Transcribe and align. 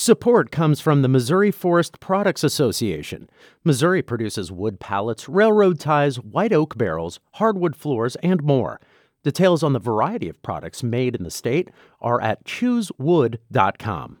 Support 0.00 0.50
comes 0.50 0.80
from 0.80 1.02
the 1.02 1.08
Missouri 1.08 1.50
Forest 1.50 2.00
Products 2.00 2.42
Association. 2.42 3.28
Missouri 3.64 4.00
produces 4.00 4.50
wood 4.50 4.80
pallets, 4.80 5.28
railroad 5.28 5.78
ties, 5.78 6.16
white 6.16 6.54
oak 6.54 6.78
barrels, 6.78 7.20
hardwood 7.32 7.76
floors, 7.76 8.16
and 8.22 8.42
more. 8.42 8.80
Details 9.24 9.62
on 9.62 9.74
the 9.74 9.78
variety 9.78 10.30
of 10.30 10.40
products 10.40 10.82
made 10.82 11.14
in 11.14 11.22
the 11.22 11.30
state 11.30 11.68
are 12.00 12.18
at 12.22 12.44
choosewood.com. 12.46 14.16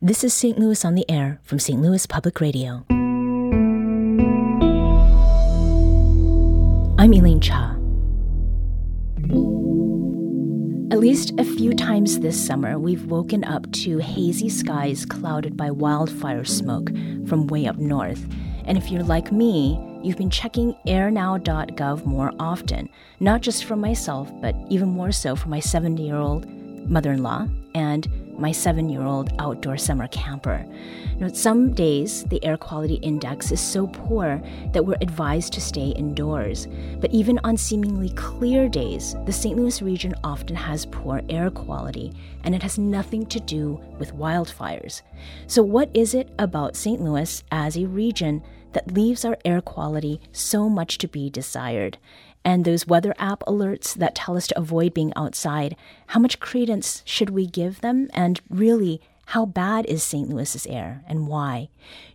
This 0.00 0.22
is 0.22 0.32
St. 0.32 0.56
Louis 0.56 0.84
on 0.84 0.94
the 0.94 1.10
Air 1.10 1.40
from 1.42 1.58
St. 1.58 1.82
Louis 1.82 2.06
Public 2.06 2.40
Radio. 2.40 2.84
I'm 6.96 7.12
Elaine 7.12 7.40
Cha. 7.40 7.75
At 10.92 11.00
least 11.00 11.32
a 11.36 11.44
few 11.44 11.74
times 11.74 12.20
this 12.20 12.46
summer, 12.46 12.78
we've 12.78 13.06
woken 13.06 13.42
up 13.42 13.70
to 13.72 13.98
hazy 13.98 14.48
skies 14.48 15.04
clouded 15.04 15.56
by 15.56 15.68
wildfire 15.68 16.44
smoke 16.44 16.90
from 17.26 17.48
way 17.48 17.66
up 17.66 17.76
north. 17.76 18.24
And 18.66 18.78
if 18.78 18.88
you're 18.88 19.02
like 19.02 19.32
me, 19.32 19.80
you've 20.04 20.16
been 20.16 20.30
checking 20.30 20.74
airnow.gov 20.86 22.06
more 22.06 22.32
often, 22.38 22.88
not 23.18 23.40
just 23.40 23.64
for 23.64 23.74
myself, 23.74 24.30
but 24.40 24.54
even 24.70 24.88
more 24.88 25.10
so 25.10 25.34
for 25.34 25.48
my 25.48 25.58
70 25.58 26.00
year 26.04 26.18
old 26.18 26.46
mother 26.88 27.12
in 27.12 27.22
law 27.24 27.48
and 27.74 28.06
my 28.38 28.52
seven 28.52 28.88
year 28.88 29.02
old 29.02 29.32
outdoor 29.38 29.76
summer 29.76 30.08
camper. 30.08 30.64
Now, 31.18 31.28
some 31.28 31.72
days 31.72 32.24
the 32.24 32.44
air 32.44 32.56
quality 32.56 32.94
index 32.96 33.50
is 33.50 33.60
so 33.60 33.86
poor 33.86 34.42
that 34.72 34.84
we're 34.84 34.98
advised 35.00 35.52
to 35.54 35.60
stay 35.60 35.88
indoors. 35.88 36.68
But 37.00 37.12
even 37.12 37.38
on 37.44 37.56
seemingly 37.56 38.10
clear 38.10 38.68
days, 38.68 39.16
the 39.24 39.32
St. 39.32 39.56
Louis 39.56 39.80
region 39.80 40.14
often 40.22 40.56
has 40.56 40.86
poor 40.86 41.22
air 41.30 41.50
quality, 41.50 42.12
and 42.44 42.54
it 42.54 42.62
has 42.62 42.78
nothing 42.78 43.26
to 43.26 43.40
do 43.40 43.80
with 43.98 44.14
wildfires. 44.14 45.02
So, 45.46 45.62
what 45.62 45.90
is 45.94 46.14
it 46.14 46.30
about 46.38 46.76
St. 46.76 47.00
Louis 47.00 47.42
as 47.50 47.76
a 47.76 47.86
region 47.86 48.42
that 48.72 48.92
leaves 48.92 49.24
our 49.24 49.38
air 49.44 49.62
quality 49.62 50.20
so 50.32 50.68
much 50.68 50.98
to 50.98 51.08
be 51.08 51.30
desired? 51.30 51.96
And 52.46 52.64
those 52.64 52.86
weather 52.86 53.12
app 53.18 53.40
alerts 53.40 53.92
that 53.94 54.14
tell 54.14 54.36
us 54.36 54.46
to 54.46 54.58
avoid 54.58 54.94
being 54.94 55.12
outside, 55.16 55.74
how 56.06 56.20
much 56.20 56.38
credence 56.38 57.02
should 57.04 57.30
we 57.30 57.44
give 57.44 57.80
them? 57.80 58.08
And 58.14 58.40
really, 58.48 59.02
how 59.26 59.46
bad 59.46 59.84
is 59.86 60.04
St. 60.04 60.28
Louis's 60.28 60.64
air 60.68 61.02
and 61.08 61.26
why? 61.26 61.70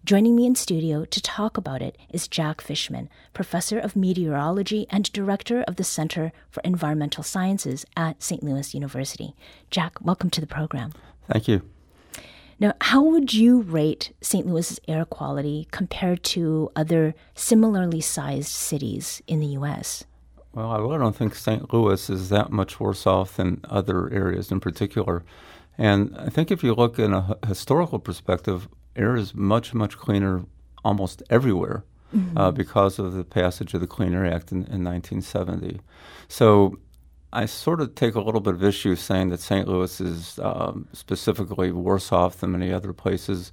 Joining 0.06 0.34
me 0.34 0.46
in 0.46 0.56
studio 0.56 1.04
to 1.04 1.22
talk 1.22 1.58
about 1.58 1.82
it 1.82 1.98
is 2.10 2.30
Jack 2.30 2.62
Fishman, 2.62 3.10
professor 3.34 3.78
of 3.78 3.98
meteorology 3.98 4.88
and 4.90 5.12
director 5.12 5.64
of 5.64 5.76
the 5.76 5.84
Center 5.84 6.32
for 6.50 6.62
Environmental 6.64 7.26
Sciences 7.26 7.86
at 7.98 8.24
St. 8.24 8.42
Louis 8.42 8.74
University. 8.74 9.36
Jack, 9.70 10.00
welcome 10.00 10.30
to 10.30 10.40
the 10.40 10.48
program. 10.48 10.94
Thank 11.30 11.50
you. 11.50 11.62
Now, 12.58 12.76
how 12.80 13.04
would 13.04 13.34
you 13.34 13.64
rate 13.64 14.14
St. 14.22 14.48
Louis's 14.48 14.80
air 14.88 15.04
quality 15.04 15.68
compared 15.72 16.24
to 16.24 16.72
other 16.74 17.16
similarly 17.36 18.00
sized 18.00 18.48
cities 18.48 19.22
in 19.28 19.42
the 19.42 19.48
U.S.? 19.48 20.06
Well, 20.54 20.70
I 20.70 20.80
really 20.80 20.98
don't 20.98 21.16
think 21.16 21.36
St. 21.36 21.74
Louis 21.74 22.10
is 22.10 22.30
that 22.30 22.52
much 22.52 22.80
worse 22.80 23.08
off 23.08 23.38
than 23.38 23.62
other 23.66 24.12
areas 24.12 24.52
in 24.52 24.60
particular. 24.60 25.24
And 25.78 26.16
I 26.18 26.30
think 26.30 26.52
if 26.52 26.64
you 26.64 26.74
look 26.74 27.00
in 27.00 27.14
a 27.14 27.38
historical 27.48 28.00
perspective, 28.00 28.68
air 28.96 29.16
is 29.16 29.34
much, 29.34 29.74
much 29.74 29.98
cleaner 29.98 30.44
almost 30.84 31.24
everywhere 31.30 31.86
mm-hmm. 32.14 32.38
uh, 32.38 32.52
because 32.52 33.00
of 33.00 33.14
the 33.14 33.24
passage 33.24 33.74
of 33.74 33.82
the 33.82 33.88
Clean 33.88 34.14
Air 34.14 34.26
Act 34.26 34.52
in, 34.52 34.60
in 34.60 34.84
1970. 34.84 35.80
So 36.28 36.78
I 37.32 37.46
sort 37.46 37.80
of 37.80 37.96
take 37.96 38.16
a 38.16 38.22
little 38.22 38.42
bit 38.42 38.54
of 38.54 38.64
issue 38.64 38.96
saying 38.96 39.30
that 39.30 39.40
St. 39.40 39.68
Louis 39.68 40.02
is 40.02 40.38
um, 40.40 40.88
specifically 40.92 41.72
worse 41.72 42.12
off 42.12 42.38
than 42.38 42.52
many 42.52 42.74
other 42.74 42.92
places. 42.92 43.52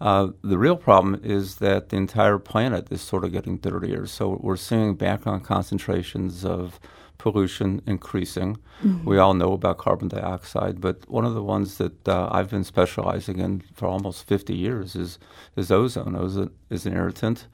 Uh, 0.00 0.28
the 0.42 0.58
real 0.58 0.76
problem 0.76 1.20
is 1.22 1.56
that 1.56 1.88
the 1.88 1.96
entire 1.96 2.38
planet 2.38 2.88
is 2.90 3.00
sort 3.00 3.24
of 3.24 3.32
getting 3.32 3.58
dirtier. 3.58 4.06
So 4.06 4.38
we're 4.40 4.56
seeing 4.56 4.94
background 4.94 5.44
concentrations 5.44 6.44
of 6.44 6.78
pollution 7.18 7.82
increasing. 7.84 8.58
Mm-hmm. 8.82 9.08
We 9.08 9.18
all 9.18 9.34
know 9.34 9.52
about 9.52 9.78
carbon 9.78 10.08
dioxide, 10.08 10.80
but 10.80 11.08
one 11.10 11.24
of 11.24 11.34
the 11.34 11.42
ones 11.42 11.78
that 11.78 12.08
uh, 12.08 12.28
I've 12.30 12.50
been 12.50 12.64
specializing 12.64 13.40
in 13.40 13.62
for 13.74 13.86
almost 13.86 14.26
50 14.26 14.54
years 14.54 14.94
is 14.94 15.18
is 15.56 15.70
ozone. 15.70 16.14
Ozone 16.16 16.50
is 16.70 16.86
an 16.86 16.94
irritant, 16.94 17.48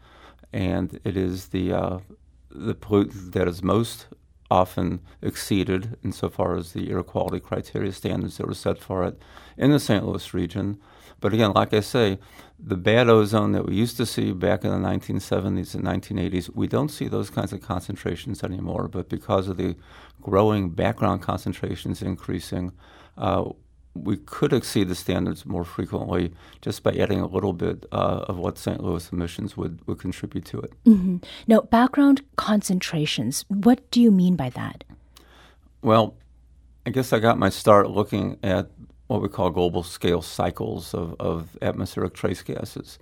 and 0.52 1.00
it 1.02 1.16
is 1.16 1.48
the 1.48 1.72
uh, 1.72 1.98
the 2.50 2.74
pollutant 2.74 3.32
that 3.32 3.48
is 3.48 3.62
most 3.62 4.06
often 4.54 5.00
exceeded 5.20 5.98
insofar 6.04 6.56
as 6.56 6.72
the 6.72 6.90
air 6.90 7.02
quality 7.02 7.40
criteria 7.40 7.92
standards 7.92 8.36
that 8.38 8.46
were 8.46 8.54
set 8.54 8.78
for 8.78 9.04
it 9.04 9.20
in 9.56 9.72
the 9.72 9.80
St. 9.80 10.06
Louis 10.06 10.32
region. 10.32 10.78
But 11.20 11.34
again, 11.34 11.52
like 11.52 11.74
I 11.74 11.80
say, 11.80 12.18
the 12.58 12.76
bad 12.76 13.08
ozone 13.08 13.52
that 13.52 13.66
we 13.66 13.74
used 13.74 13.96
to 13.96 14.06
see 14.06 14.32
back 14.32 14.64
in 14.64 14.70
the 14.70 14.88
1970s 14.88 15.74
and 15.74 15.84
1980s, 15.84 16.54
we 16.54 16.66
don't 16.66 16.90
see 16.90 17.08
those 17.08 17.30
kinds 17.30 17.52
of 17.52 17.62
concentrations 17.62 18.44
anymore. 18.44 18.88
But 18.88 19.08
because 19.08 19.48
of 19.48 19.56
the 19.56 19.74
growing 20.20 20.70
background 20.70 21.22
concentrations 21.22 22.02
increasing, 22.02 22.72
uh, 23.16 23.50
we 23.94 24.16
could 24.16 24.52
exceed 24.52 24.88
the 24.88 24.94
standards 24.94 25.46
more 25.46 25.64
frequently 25.64 26.32
just 26.60 26.82
by 26.82 26.92
adding 26.92 27.20
a 27.20 27.26
little 27.26 27.52
bit 27.52 27.86
uh, 27.92 28.24
of 28.28 28.36
what 28.36 28.58
St. 28.58 28.82
Louis 28.82 29.10
emissions 29.12 29.56
would, 29.56 29.86
would 29.86 29.98
contribute 29.98 30.44
to 30.46 30.60
it. 30.60 30.72
Mm-hmm. 30.84 31.18
Now, 31.46 31.60
background 31.60 32.22
concentrations, 32.36 33.44
what 33.48 33.88
do 33.90 34.00
you 34.00 34.10
mean 34.10 34.36
by 34.36 34.50
that? 34.50 34.84
Well, 35.82 36.16
I 36.86 36.90
guess 36.90 37.12
I 37.12 37.18
got 37.18 37.38
my 37.38 37.50
start 37.50 37.90
looking 37.90 38.38
at 38.42 38.70
what 39.06 39.22
we 39.22 39.28
call 39.28 39.50
global 39.50 39.82
scale 39.82 40.22
cycles 40.22 40.92
of, 40.92 41.14
of 41.20 41.56
atmospheric 41.62 42.14
trace 42.14 42.42
gases. 42.42 42.98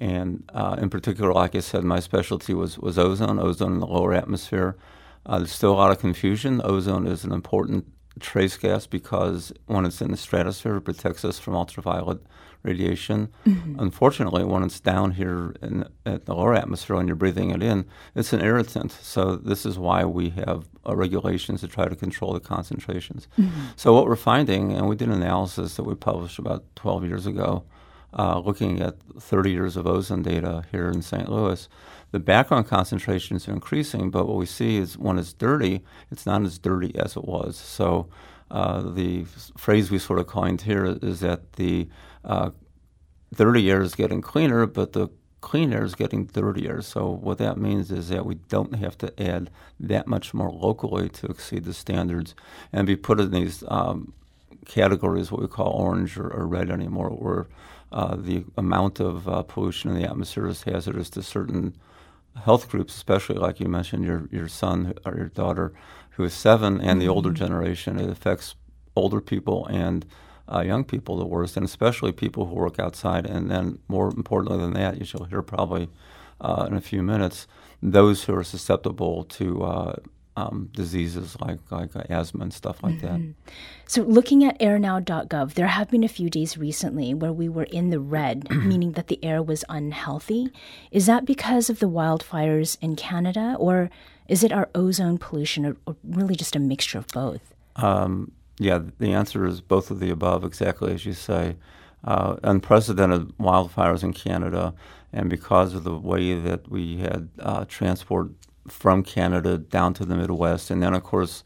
And 0.00 0.44
uh, 0.52 0.76
in 0.78 0.90
particular, 0.90 1.32
like 1.32 1.54
I 1.54 1.60
said, 1.60 1.84
my 1.84 2.00
specialty 2.00 2.52
was, 2.52 2.78
was 2.78 2.98
ozone, 2.98 3.38
ozone 3.38 3.74
in 3.74 3.80
the 3.80 3.86
lower 3.86 4.12
atmosphere. 4.12 4.76
Uh, 5.24 5.38
there's 5.38 5.52
still 5.52 5.72
a 5.72 5.74
lot 5.74 5.90
of 5.90 5.98
confusion. 5.98 6.60
Ozone 6.64 7.06
is 7.06 7.24
an 7.24 7.32
important 7.32 7.86
trace 8.20 8.56
gas 8.56 8.86
because 8.86 9.52
when 9.66 9.84
it's 9.84 10.00
in 10.00 10.10
the 10.10 10.16
stratosphere, 10.16 10.76
it 10.76 10.82
protects 10.82 11.24
us 11.24 11.38
from 11.38 11.54
ultraviolet 11.54 12.20
radiation. 12.62 13.28
Mm-hmm. 13.46 13.78
Unfortunately, 13.78 14.44
when 14.44 14.62
it's 14.62 14.80
down 14.80 15.12
here 15.12 15.54
in, 15.62 15.84
the 16.04 16.34
lower 16.34 16.54
atmosphere 16.54 16.96
and 16.96 17.08
you're 17.08 17.16
breathing 17.16 17.50
it 17.50 17.62
in, 17.62 17.86
it's 18.14 18.32
an 18.32 18.40
irritant. 18.40 18.92
So 18.92 19.36
this 19.36 19.64
is 19.64 19.78
why 19.78 20.04
we 20.04 20.30
have 20.30 20.66
uh, 20.86 20.96
regulations 20.96 21.60
to 21.60 21.68
try 21.68 21.88
to 21.88 21.96
control 21.96 22.32
the 22.32 22.40
concentrations. 22.40 23.28
Mm-hmm. 23.38 23.66
So 23.76 23.94
what 23.94 24.06
we're 24.06 24.16
finding, 24.16 24.72
and 24.72 24.88
we 24.88 24.96
did 24.96 25.08
an 25.08 25.14
analysis 25.14 25.76
that 25.76 25.84
we 25.84 25.94
published 25.94 26.38
about 26.38 26.64
12 26.74 27.04
years 27.04 27.26
ago, 27.26 27.64
uh, 28.18 28.38
looking 28.38 28.80
at 28.80 28.96
30 29.18 29.50
years 29.50 29.76
of 29.76 29.86
ozone 29.86 30.22
data 30.22 30.64
here 30.70 30.88
in 30.88 31.02
St. 31.02 31.28
Louis. 31.28 31.68
The 32.16 32.20
background 32.20 32.66
concentrations 32.66 33.46
are 33.46 33.52
increasing, 33.52 34.10
but 34.10 34.26
what 34.26 34.38
we 34.38 34.46
see 34.46 34.78
is 34.78 34.96
when 34.96 35.18
it's 35.18 35.34
dirty, 35.34 35.84
it's 36.10 36.24
not 36.24 36.44
as 36.44 36.58
dirty 36.58 36.98
as 36.98 37.14
it 37.14 37.26
was. 37.26 37.58
So 37.58 38.08
uh, 38.50 38.80
the 38.80 39.24
phrase 39.58 39.90
we 39.90 39.98
sort 39.98 40.20
of 40.20 40.26
coined 40.26 40.62
here 40.62 40.96
is 41.02 41.20
that 41.20 41.52
the 41.56 41.90
uh, 42.24 42.52
dirty 43.34 43.70
air 43.70 43.82
is 43.82 43.94
getting 43.94 44.22
cleaner, 44.22 44.64
but 44.64 44.94
the 44.94 45.10
clean 45.42 45.74
air 45.74 45.84
is 45.84 45.94
getting 45.94 46.24
dirtier. 46.24 46.80
So 46.80 47.06
what 47.06 47.36
that 47.36 47.58
means 47.58 47.90
is 47.90 48.08
that 48.08 48.24
we 48.24 48.36
don't 48.48 48.76
have 48.76 48.96
to 48.96 49.22
add 49.22 49.50
that 49.78 50.06
much 50.06 50.32
more 50.32 50.50
locally 50.50 51.10
to 51.10 51.26
exceed 51.26 51.64
the 51.64 51.74
standards 51.74 52.34
and 52.72 52.86
be 52.86 52.96
put 52.96 53.20
in 53.20 53.30
these 53.30 53.62
um, 53.68 54.14
categories, 54.64 55.30
what 55.30 55.42
we 55.42 55.48
call 55.48 55.72
orange 55.72 56.16
or, 56.16 56.30
or 56.30 56.46
red 56.46 56.70
anymore, 56.70 57.10
where 57.10 57.46
uh, 57.92 58.16
the 58.16 58.46
amount 58.56 59.00
of 59.00 59.28
uh, 59.28 59.42
pollution 59.42 59.90
in 59.90 60.00
the 60.00 60.08
atmosphere 60.08 60.46
is 60.46 60.62
hazardous 60.62 61.10
to 61.10 61.22
certain 61.22 61.76
health 62.44 62.68
groups, 62.68 62.94
especially 62.94 63.36
like 63.36 63.60
you 63.60 63.68
mentioned, 63.68 64.04
your 64.04 64.28
your 64.30 64.48
son 64.48 64.94
or 65.04 65.16
your 65.16 65.28
daughter 65.28 65.72
who 66.10 66.24
is 66.24 66.34
seven, 66.34 66.80
and 66.80 66.82
mm-hmm. 66.82 66.98
the 67.00 67.08
older 67.08 67.30
mm-hmm. 67.30 67.44
generation. 67.44 67.98
It 67.98 68.08
affects 68.08 68.54
older 68.94 69.20
people 69.20 69.66
and 69.66 70.06
uh, 70.52 70.60
young 70.60 70.84
people 70.84 71.16
the 71.16 71.26
worst, 71.26 71.56
and 71.56 71.64
especially 71.64 72.12
people 72.12 72.46
who 72.46 72.54
work 72.54 72.78
outside. 72.78 73.26
And 73.26 73.50
then, 73.50 73.78
more 73.88 74.08
importantly 74.08 74.58
than 74.58 74.74
that, 74.74 74.98
you 74.98 75.04
shall 75.04 75.24
hear 75.24 75.42
probably 75.42 75.88
uh, 76.40 76.66
in 76.68 76.76
a 76.76 76.80
few 76.80 77.02
minutes, 77.02 77.46
those 77.82 78.24
who 78.24 78.34
are 78.34 78.44
susceptible 78.44 79.24
to 79.24 79.62
uh, 79.62 79.96
um, 80.36 80.68
diseases 80.72 81.36
like 81.40 81.58
like 81.70 81.90
asthma 82.10 82.42
and 82.42 82.52
stuff 82.52 82.82
like 82.82 82.96
mm-hmm. 82.96 83.06
that. 83.06 83.34
So, 83.86 84.02
looking 84.02 84.44
at 84.44 84.58
airnow.gov, 84.60 85.54
there 85.54 85.66
have 85.66 85.88
been 85.88 86.04
a 86.04 86.08
few 86.08 86.28
days 86.28 86.58
recently 86.58 87.14
where 87.14 87.32
we 87.32 87.48
were 87.48 87.64
in 87.64 87.90
the 87.90 88.00
red, 88.00 88.50
meaning 88.64 88.92
that 88.92 89.08
the 89.08 89.22
air 89.24 89.42
was 89.42 89.64
unhealthy. 89.68 90.52
Is 90.90 91.06
that 91.06 91.24
because 91.24 91.70
of 91.70 91.78
the 91.78 91.88
wildfires 91.88 92.76
in 92.80 92.96
Canada, 92.96 93.56
or 93.58 93.90
is 94.28 94.44
it 94.44 94.52
our 94.52 94.68
ozone 94.74 95.18
pollution, 95.18 95.64
or, 95.64 95.76
or 95.86 95.96
really 96.04 96.36
just 96.36 96.54
a 96.54 96.60
mixture 96.60 96.98
of 96.98 97.06
both? 97.08 97.54
Um, 97.76 98.32
yeah, 98.58 98.80
the 98.98 99.12
answer 99.12 99.46
is 99.46 99.60
both 99.60 99.90
of 99.90 100.00
the 100.00 100.10
above, 100.10 100.44
exactly 100.44 100.92
as 100.92 101.06
you 101.06 101.14
say. 101.14 101.56
Uh, 102.04 102.36
unprecedented 102.42 103.36
wildfires 103.38 104.04
in 104.04 104.12
Canada, 104.12 104.74
and 105.12 105.30
because 105.30 105.74
of 105.74 105.82
the 105.82 105.96
way 105.96 106.38
that 106.38 106.68
we 106.70 106.98
had 106.98 107.28
uh, 107.40 107.64
transport 107.64 108.30
from 108.68 109.02
Canada 109.02 109.58
down 109.58 109.94
to 109.94 110.04
the 110.04 110.16
Midwest, 110.16 110.70
and 110.70 110.82
then 110.82 110.94
of 110.94 111.02
course 111.02 111.42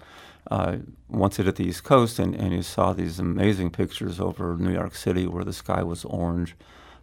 uh, 0.51 0.77
once 1.09 1.39
it 1.39 1.47
hit 1.47 1.57
the 1.57 1.65
East 1.65 1.85
Coast, 1.85 2.19
and, 2.19 2.35
and 2.35 2.53
you 2.53 2.63
saw 2.63 2.93
these 2.93 3.19
amazing 3.19 3.71
pictures 3.71 4.19
over 4.19 4.57
New 4.57 4.73
York 4.73 4.95
City 4.95 5.27
where 5.27 5.45
the 5.45 5.53
sky 5.53 5.83
was 5.83 6.05
orange. 6.05 6.57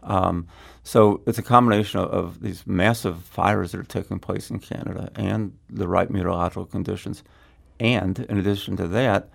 Um, 0.03 0.47
so 0.83 1.21
it's 1.25 1.37
a 1.37 1.43
combination 1.43 1.99
of, 1.99 2.09
of, 2.09 2.41
these 2.41 2.65
massive 2.65 3.23
fires 3.23 3.71
that 3.71 3.79
are 3.79 3.83
taking 3.83 4.19
place 4.19 4.49
in 4.49 4.59
Canada 4.59 5.09
and 5.15 5.57
the 5.69 5.87
right 5.87 6.09
meteorological 6.09 6.65
conditions. 6.65 7.23
And 7.79 8.19
in 8.19 8.37
addition 8.37 8.77
to 8.77 8.87
that, 8.89 9.29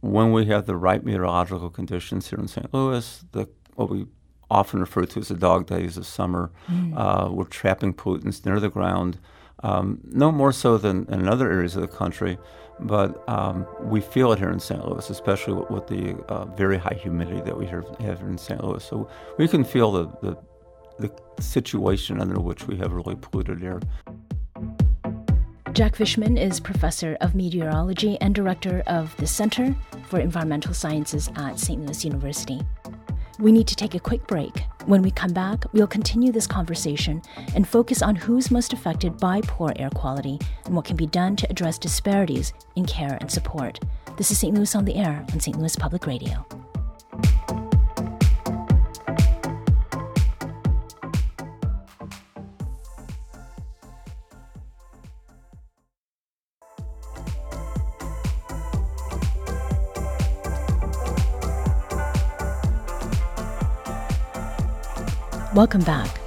when 0.00 0.32
we 0.32 0.46
have 0.46 0.66
the 0.66 0.76
right 0.76 1.04
meteorological 1.04 1.70
conditions 1.70 2.30
here 2.30 2.38
in 2.38 2.48
St. 2.48 2.72
Louis, 2.72 3.24
the 3.32 3.48
what 3.74 3.90
we 3.90 4.06
often 4.50 4.80
refer 4.80 5.04
to 5.04 5.20
as 5.20 5.28
the 5.28 5.34
dog 5.34 5.66
days 5.66 5.96
of 5.96 6.06
summer, 6.06 6.50
mm. 6.70 6.94
uh, 6.96 7.30
we're 7.30 7.44
trapping 7.44 7.92
pollutants 7.92 8.44
near 8.46 8.58
the 8.60 8.70
ground, 8.70 9.18
um, 9.62 10.00
no 10.04 10.30
more 10.30 10.52
so 10.52 10.78
than 10.78 11.06
in 11.10 11.28
other 11.28 11.50
areas 11.50 11.76
of 11.76 11.82
the 11.82 11.88
country. 11.88 12.38
But 12.78 13.26
um, 13.28 13.66
we 13.80 14.00
feel 14.02 14.32
it 14.32 14.38
here 14.38 14.50
in 14.50 14.60
St. 14.60 14.86
Louis, 14.86 15.08
especially 15.08 15.54
with, 15.54 15.70
with 15.70 15.86
the 15.86 16.14
uh, 16.28 16.44
very 16.44 16.76
high 16.76 16.98
humidity 17.00 17.40
that 17.40 17.56
we 17.56 17.66
have 17.66 17.86
here 17.98 18.28
in 18.28 18.36
St. 18.36 18.62
Louis. 18.62 18.84
So 18.84 19.08
we 19.38 19.48
can 19.48 19.64
feel 19.64 19.92
the, 19.92 20.06
the, 20.20 20.36
the 20.98 21.42
situation 21.42 22.20
under 22.20 22.38
which 22.38 22.66
we 22.66 22.76
have 22.76 22.92
really 22.92 23.16
polluted 23.16 23.64
air. 23.64 23.80
Jack 25.72 25.96
Fishman 25.96 26.38
is 26.38 26.58
professor 26.60 27.16
of 27.20 27.34
meteorology 27.34 28.18
and 28.20 28.34
director 28.34 28.82
of 28.86 29.14
the 29.18 29.26
Center 29.26 29.74
for 30.08 30.18
Environmental 30.18 30.72
Sciences 30.72 31.30
at 31.36 31.58
St. 31.58 31.82
Louis 31.82 32.04
University. 32.04 32.60
We 33.38 33.52
need 33.52 33.66
to 33.68 33.76
take 33.76 33.94
a 33.94 34.00
quick 34.00 34.26
break. 34.26 34.64
When 34.86 35.02
we 35.02 35.10
come 35.10 35.32
back, 35.32 35.64
we'll 35.72 35.86
continue 35.86 36.32
this 36.32 36.46
conversation 36.46 37.20
and 37.54 37.68
focus 37.68 38.00
on 38.00 38.16
who's 38.16 38.50
most 38.50 38.72
affected 38.72 39.18
by 39.18 39.42
poor 39.42 39.72
air 39.76 39.90
quality 39.90 40.38
and 40.64 40.74
what 40.74 40.86
can 40.86 40.96
be 40.96 41.06
done 41.06 41.36
to 41.36 41.50
address 41.50 41.78
disparities 41.78 42.54
in 42.76 42.86
care 42.86 43.18
and 43.20 43.30
support. 43.30 43.80
This 44.16 44.30
is 44.30 44.38
St. 44.38 44.54
Louis 44.54 44.74
on 44.74 44.86
the 44.86 44.94
Air 44.94 45.24
on 45.32 45.40
St. 45.40 45.58
Louis 45.58 45.76
Public 45.76 46.06
Radio. 46.06 46.46
Welcome 65.56 65.84
back. 65.84 66.20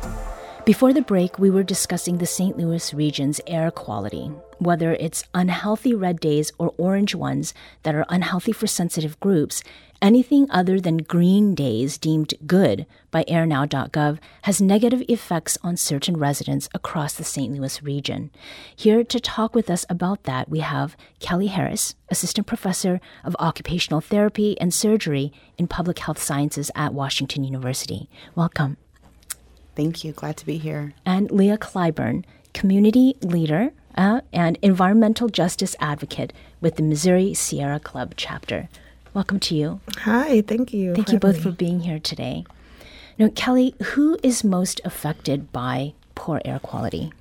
Before 0.66 0.92
the 0.92 1.04
break, 1.04 1.38
we 1.38 1.52
were 1.52 1.62
discussing 1.62 2.18
the 2.18 2.26
St. 2.26 2.58
Louis 2.58 2.96
region's 2.96 3.40
air 3.46 3.70
quality, 3.70 4.32
whether 4.58 4.94
it's 4.94 5.24
unhealthy 5.36 5.94
red 5.94 6.20
days 6.20 6.52
or 6.58 6.74
orange 6.80 7.14
ones 7.14 7.54
that 7.84 7.94
are 7.94 8.08
unhealthy 8.10 8.52
for 8.52 8.66
sensitive 8.66 9.20
groups. 9.20 9.62
Anything 10.02 10.50
other 10.50 10.80
than 10.80 10.98
green 10.98 11.54
days 11.54 12.00
deemed 12.00 12.34
good 12.48 12.88
by 13.12 13.24
airnow.gov 13.26 14.18
has 14.42 14.62
negative 14.64 15.04
effects 15.08 15.60
on 15.62 15.78
certain 15.78 16.18
residents 16.18 16.68
across 16.74 17.14
the 17.14 17.24
St. 17.24 17.54
Louis 17.54 17.84
region. 17.84 18.32
Here 18.76 19.04
to 19.04 19.20
talk 19.20 19.54
with 19.54 19.70
us 19.70 19.86
about 19.92 20.24
that, 20.24 20.50
we 20.50 20.62
have 20.62 20.98
Kelly 21.20 21.48
Harris, 21.48 21.94
Assistant 22.10 22.48
Professor 22.48 23.00
of 23.24 23.36
Occupational 23.38 24.02
Therapy 24.02 24.60
and 24.60 24.74
Surgery 24.74 25.32
in 25.56 25.68
Public 25.68 26.00
Health 26.00 26.20
Sciences 26.20 26.72
at 26.74 26.96
Washington 26.96 27.44
University. 27.44 28.10
Welcome. 28.34 28.78
Thank 29.80 30.04
you. 30.04 30.12
Glad 30.12 30.36
to 30.36 30.46
be 30.46 30.58
here. 30.58 30.94
And 31.06 31.32
Leah 31.32 31.58
Clyburn, 31.58 32.26
community 32.54 33.16
leader 33.22 33.72
uh, 33.96 34.20
and 34.34 34.60
environmental 34.62 35.30
justice 35.30 35.74
advocate 35.80 36.34
with 36.60 36.76
the 36.76 36.84
Missouri 36.84 37.34
Sierra 37.34 37.80
Club 37.80 38.16
chapter. 38.18 38.68
Welcome 39.14 39.40
to 39.40 39.56
you. 39.56 39.80
Hi, 40.00 40.42
thank 40.42 40.74
you. 40.74 40.94
Thank 40.94 41.14
you 41.14 41.18
both 41.18 41.38
me. 41.38 41.42
for 41.44 41.52
being 41.52 41.80
here 41.80 41.98
today. 41.98 42.44
Now, 43.18 43.30
Kelly, 43.30 43.74
who 43.94 44.20
is 44.22 44.44
most 44.44 44.82
affected 44.84 45.54
by 45.54 45.94
poor 46.14 46.42
air 46.44 46.60
quality? 46.60 47.14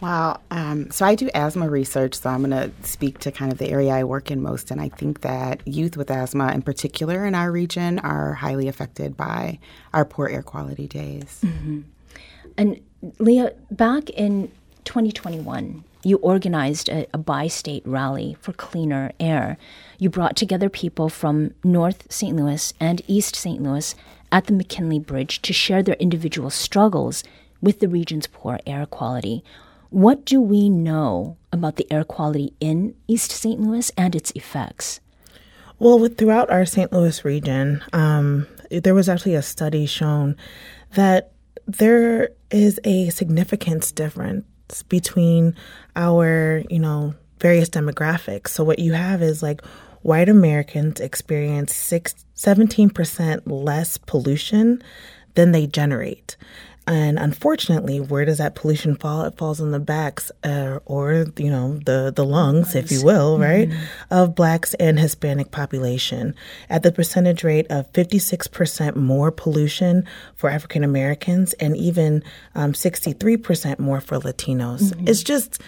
Wow. 0.00 0.40
Um, 0.50 0.90
so 0.90 1.06
I 1.06 1.14
do 1.14 1.30
asthma 1.34 1.68
research, 1.70 2.14
so 2.16 2.28
I'm 2.28 2.42
going 2.42 2.50
to 2.50 2.70
speak 2.86 3.18
to 3.20 3.32
kind 3.32 3.50
of 3.50 3.58
the 3.58 3.70
area 3.70 3.92
I 3.92 4.04
work 4.04 4.30
in 4.30 4.42
most. 4.42 4.70
And 4.70 4.80
I 4.80 4.90
think 4.90 5.22
that 5.22 5.66
youth 5.66 5.96
with 5.96 6.10
asthma, 6.10 6.52
in 6.52 6.62
particular 6.62 7.24
in 7.24 7.34
our 7.34 7.50
region, 7.50 7.98
are 8.00 8.34
highly 8.34 8.68
affected 8.68 9.16
by 9.16 9.58
our 9.94 10.04
poor 10.04 10.28
air 10.28 10.42
quality 10.42 10.86
days. 10.86 11.40
Mm-hmm. 11.42 11.80
And 12.58 12.80
Leah, 13.18 13.52
back 13.70 14.10
in 14.10 14.50
2021, 14.84 15.84
you 16.02 16.18
organized 16.18 16.88
a, 16.88 17.06
a 17.12 17.18
bi 17.18 17.48
state 17.48 17.82
rally 17.86 18.36
for 18.40 18.52
cleaner 18.52 19.12
air. 19.18 19.56
You 19.98 20.10
brought 20.10 20.36
together 20.36 20.68
people 20.68 21.08
from 21.08 21.54
North 21.64 22.06
St. 22.12 22.36
Louis 22.36 22.72
and 22.78 23.02
East 23.06 23.34
St. 23.34 23.62
Louis 23.62 23.94
at 24.30 24.46
the 24.46 24.52
McKinley 24.52 24.98
Bridge 24.98 25.40
to 25.42 25.52
share 25.52 25.82
their 25.82 25.96
individual 25.96 26.50
struggles 26.50 27.24
with 27.60 27.80
the 27.80 27.88
region's 27.88 28.26
poor 28.26 28.60
air 28.66 28.86
quality. 28.86 29.42
What 29.90 30.24
do 30.24 30.40
we 30.40 30.68
know 30.68 31.36
about 31.52 31.76
the 31.76 31.90
air 31.92 32.04
quality 32.04 32.54
in 32.60 32.94
East 33.06 33.30
St. 33.30 33.60
Louis 33.60 33.90
and 33.96 34.14
its 34.14 34.32
effects? 34.32 35.00
Well, 35.78 35.98
with, 35.98 36.16
throughout 36.16 36.50
our 36.50 36.64
St. 36.64 36.92
Louis 36.92 37.24
region, 37.24 37.84
um, 37.92 38.46
there 38.70 38.94
was 38.94 39.08
actually 39.08 39.34
a 39.34 39.42
study 39.42 39.86
shown 39.86 40.36
that 40.94 41.32
there 41.66 42.30
is 42.50 42.80
a 42.84 43.10
significance 43.10 43.92
difference 43.92 44.82
between 44.88 45.54
our, 45.94 46.62
you 46.70 46.78
know, 46.78 47.14
various 47.40 47.68
demographics. 47.68 48.48
So 48.48 48.64
what 48.64 48.78
you 48.78 48.92
have 48.94 49.22
is 49.22 49.42
like 49.42 49.64
white 50.02 50.28
Americans 50.28 51.00
experience 51.00 51.74
six, 51.74 52.14
17% 52.36 53.42
less 53.46 53.98
pollution 53.98 54.82
than 55.34 55.52
they 55.52 55.66
generate. 55.66 56.36
And 56.86 57.18
unfortunately, 57.18 57.98
where 57.98 58.24
does 58.24 58.38
that 58.38 58.54
pollution 58.54 58.94
fall? 58.94 59.24
It 59.24 59.36
falls 59.36 59.60
on 59.60 59.72
the 59.72 59.80
backs 59.80 60.30
uh, 60.44 60.78
or, 60.84 61.26
you 61.36 61.50
know, 61.50 61.78
the, 61.78 62.12
the 62.14 62.24
lungs, 62.24 62.76
if 62.76 62.92
you 62.92 63.04
will, 63.04 63.38
right, 63.38 63.68
mm-hmm. 63.68 64.14
of 64.14 64.36
blacks 64.36 64.74
and 64.74 64.98
Hispanic 64.98 65.50
population 65.50 66.34
at 66.70 66.84
the 66.84 66.92
percentage 66.92 67.42
rate 67.42 67.66
of 67.70 67.92
56% 67.92 68.94
more 68.94 69.32
pollution 69.32 70.06
for 70.36 70.48
African 70.48 70.84
Americans 70.84 71.54
and 71.54 71.76
even 71.76 72.22
um, 72.54 72.72
63% 72.72 73.80
more 73.80 74.00
for 74.00 74.18
Latinos. 74.18 74.82
Mm-hmm. 74.82 75.08
It's 75.08 75.24
just, 75.24 75.60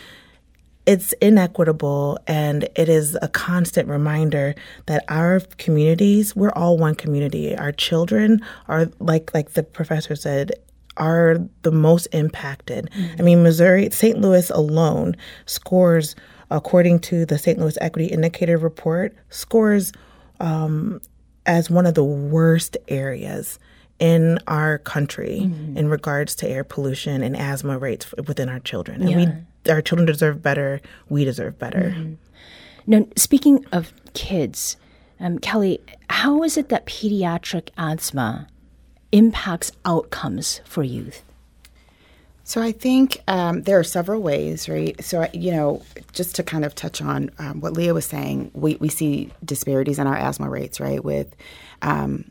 it's 0.87 1.13
inequitable 1.15 2.19
and 2.29 2.69
it 2.77 2.89
is 2.89 3.19
a 3.21 3.29
constant 3.29 3.89
reminder 3.89 4.55
that 4.87 5.05
our 5.09 5.41
communities 5.59 6.35
we're 6.35 6.53
all 6.53 6.79
one 6.79 6.95
community 6.95 7.55
our 7.55 7.73
children 7.73 8.41
are 8.69 8.87
like 8.99 9.35
like 9.35 9.51
the 9.51 9.63
professor 9.63 10.17
said 10.17 10.51
are 10.99 11.39
the 11.63 11.73
most 11.73 12.07
impacted. 12.13 12.91
Mm-hmm. 12.91 13.17
I 13.19 13.23
mean, 13.23 13.43
Missouri, 13.43 13.91
St. 13.91 14.21
Louis 14.21 14.51
alone 14.51 15.17
scores, 15.47 16.15
according 16.51 17.01
to 17.01 17.25
the 17.25 17.39
St. 17.39 17.59
Louis 17.59 17.79
Equity 17.81 18.07
Indicator 18.07 18.59
report, 18.59 19.17
scores 19.31 19.93
um, 20.41 21.01
as 21.47 21.71
one 21.71 21.87
of 21.87 21.95
the 21.95 22.05
worst 22.05 22.77
areas 22.89 23.59
in 23.99 24.39
our 24.47 24.79
country 24.79 25.41
mm-hmm. 25.43 25.77
in 25.77 25.89
regards 25.89 26.35
to 26.37 26.49
air 26.49 26.63
pollution 26.63 27.23
and 27.23 27.37
asthma 27.37 27.79
rates 27.79 28.13
within 28.27 28.49
our 28.49 28.61
children. 28.61 29.03
And 29.03 29.11
yeah. 29.11 29.17
we, 29.65 29.73
our 29.73 29.83
children 29.83 30.07
deserve 30.07 30.43
better. 30.43 30.81
We 31.09 31.25
deserve 31.25 31.59
better. 31.59 31.95
Mm-hmm. 31.97 32.15
Now, 32.87 33.07
speaking 33.17 33.67
of 33.73 33.93
kids, 34.15 34.77
um, 35.21 35.39
Kelly, 35.39 35.81
how 36.09 36.43
is 36.43 36.57
it 36.57 36.69
that 36.69 36.87
pediatric 36.87 37.71
asthma 37.77 38.49
impacts 39.13 39.73
outcomes 39.85 40.61
for 40.65 40.83
youth? 40.83 41.23
So 42.45 42.63
I 42.63 42.73
think 42.73 43.23
um, 43.29 43.65
there 43.65 43.79
are 43.79 43.85
several 43.85 44.23
ways, 44.23 44.71
right? 44.71 45.03
So 45.05 45.29
you 45.35 45.53
know, 45.53 45.83
just 46.13 46.35
to 46.37 46.43
kind 46.43 46.65
of 46.65 46.75
touch 46.75 47.03
on 47.03 47.31
um, 47.39 47.61
what 47.61 47.75
Leah 47.75 47.93
was 47.93 48.07
saying, 48.07 48.51
we 48.55 48.77
we 48.77 48.89
see 48.89 49.31
disparities 49.45 49.99
in 49.99 50.07
our 50.07 50.17
asthma 50.17 50.49
rates, 50.49 50.81
right? 50.81 51.05
With 51.05 51.37
um, 51.83 52.25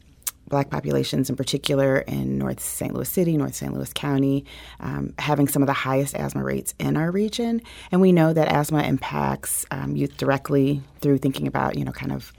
black 0.48 0.70
populations 0.70 1.30
in 1.30 1.36
particular 1.36 2.00
in 2.00 2.38
North 2.38 2.60
St. 2.60 2.94
Louis 2.94 3.10
City, 3.10 3.38
North 3.38 3.56
St. 3.56 3.74
Louis 3.74 3.92
County, 3.94 4.46
um, 4.80 5.14
having 5.20 5.48
some 5.48 5.62
of 5.62 5.68
the 5.68 5.74
highest 5.74 6.16
asthma 6.16 6.44
rates 6.44 6.74
in 6.80 6.98
our 6.98 7.12
region. 7.12 7.62
And 7.92 8.02
we 8.02 8.12
know 8.12 8.34
that 8.34 8.48
asthma 8.48 8.84
impacts 8.84 9.66
um, 9.72 9.96
youth 9.96 10.18
directly 10.18 10.82
through 11.02 11.20
thinking 11.20 11.48
about, 11.48 11.78
you 11.78 11.86
know, 11.86 11.92
kind 11.92 12.12
of 12.12 12.34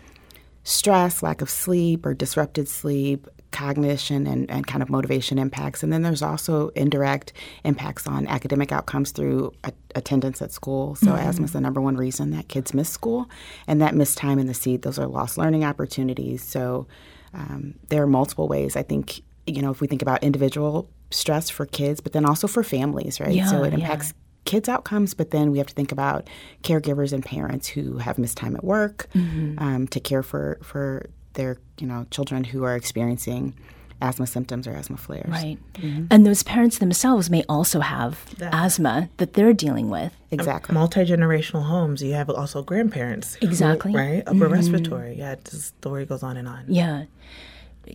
stress, 0.64 1.22
lack 1.22 1.42
of 1.42 1.50
sleep, 1.50 2.04
or 2.04 2.14
disrupted 2.14 2.68
sleep, 2.68 3.28
cognition 3.50 4.26
and, 4.26 4.50
and 4.50 4.66
kind 4.66 4.82
of 4.82 4.90
motivation 4.90 5.38
impacts. 5.38 5.82
And 5.82 5.92
then 5.92 6.02
there's 6.02 6.22
also 6.22 6.68
indirect 6.68 7.32
impacts 7.64 8.06
on 8.06 8.26
academic 8.26 8.72
outcomes 8.72 9.10
through 9.10 9.52
a, 9.64 9.72
attendance 9.94 10.42
at 10.42 10.52
school. 10.52 10.94
So 10.94 11.08
mm-hmm. 11.08 11.28
asthma 11.28 11.44
is 11.46 11.52
the 11.52 11.60
number 11.60 11.80
one 11.80 11.96
reason 11.96 12.30
that 12.30 12.48
kids 12.48 12.74
miss 12.74 12.88
school. 12.88 13.28
And 13.66 13.80
that 13.80 13.94
missed 13.94 14.18
time 14.18 14.38
in 14.38 14.46
the 14.46 14.54
seat, 14.54 14.82
those 14.82 14.98
are 14.98 15.06
lost 15.06 15.38
learning 15.38 15.64
opportunities. 15.64 16.42
So 16.42 16.86
um, 17.34 17.74
there 17.88 18.02
are 18.02 18.06
multiple 18.06 18.48
ways. 18.48 18.76
I 18.76 18.82
think, 18.82 19.22
you 19.46 19.62
know, 19.62 19.70
if 19.70 19.80
we 19.80 19.86
think 19.86 20.02
about 20.02 20.22
individual 20.22 20.90
stress 21.10 21.48
for 21.48 21.66
kids, 21.66 22.00
but 22.00 22.12
then 22.12 22.24
also 22.24 22.46
for 22.46 22.62
families, 22.62 23.18
right? 23.18 23.32
Yeah, 23.32 23.46
so 23.46 23.64
it 23.64 23.74
impacts 23.74 24.08
yeah 24.08 24.22
kids' 24.44 24.68
outcomes, 24.68 25.12
but 25.12 25.30
then 25.30 25.50
we 25.50 25.58
have 25.58 25.66
to 25.66 25.74
think 25.74 25.92
about 25.92 26.26
caregivers 26.62 27.12
and 27.12 27.22
parents 27.22 27.68
who 27.68 27.98
have 27.98 28.16
missed 28.16 28.38
time 28.38 28.56
at 28.56 28.64
work 28.64 29.06
Mm-hmm. 29.14 29.58
um, 29.58 29.86
to 29.88 30.00
care 30.00 30.22
for 30.22 30.58
for 30.62 31.10
their 31.38 31.56
you 31.80 31.86
know 31.86 32.06
children 32.10 32.44
who 32.44 32.64
are 32.64 32.76
experiencing 32.76 33.54
asthma 34.00 34.26
symptoms 34.26 34.66
or 34.66 34.72
asthma 34.72 34.96
flares. 34.96 35.28
Right. 35.28 35.58
Mm-hmm. 35.74 36.06
And 36.10 36.26
those 36.26 36.42
parents 36.42 36.78
themselves 36.78 37.30
may 37.30 37.42
also 37.48 37.80
have 37.80 38.36
That- 38.38 38.54
asthma 38.54 39.08
that 39.16 39.32
they're 39.32 39.52
dealing 39.52 39.88
with. 39.90 40.12
Exactly. 40.30 40.72
Multi 40.74 41.04
generational 41.04 41.64
homes. 41.64 42.02
You 42.02 42.12
have 42.12 42.30
also 42.30 42.62
grandparents. 42.62 43.34
who- 43.36 43.46
Exactly. 43.46 43.94
right? 43.94 44.22
Upper 44.26 44.36
mm-hmm. 44.36 44.52
respiratory. 44.52 45.16
Yeah, 45.18 45.34
the 45.42 45.56
story 45.56 46.06
goes 46.06 46.22
on 46.22 46.36
and 46.36 46.46
on. 46.46 46.64
Yeah. 46.68 47.04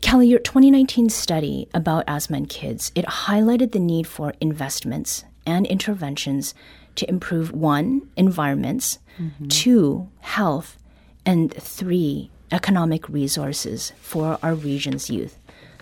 Kelly, 0.02 0.28
your 0.28 0.40
2019 0.40 1.10
study 1.10 1.70
about 1.74 2.04
asthma 2.08 2.38
in 2.38 2.48
kids, 2.48 2.92
it 2.96 3.06
highlighted 3.06 3.72
the 3.72 3.80
need 3.80 4.08
for 4.08 4.34
investments 4.42 5.24
and 5.46 5.66
interventions 5.68 6.54
to 6.96 7.08
improve 7.10 7.52
one, 7.52 8.10
environments, 8.18 9.00
mm-hmm. 9.20 9.48
two, 9.48 10.10
health, 10.20 10.78
and 11.26 11.54
three, 11.54 12.30
economic 12.54 13.10
resources 13.10 13.92
for 14.00 14.38
our 14.44 14.54
region's 14.54 15.10
youth. 15.10 15.38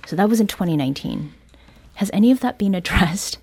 So 0.07 0.15
that 0.15 0.29
was 0.29 0.39
in 0.39 0.47
2019. 0.47 1.33
Has 1.95 2.09
any 2.13 2.31
of 2.31 2.39
that 2.39 2.57
been 2.57 2.73
addressed? 2.73 3.37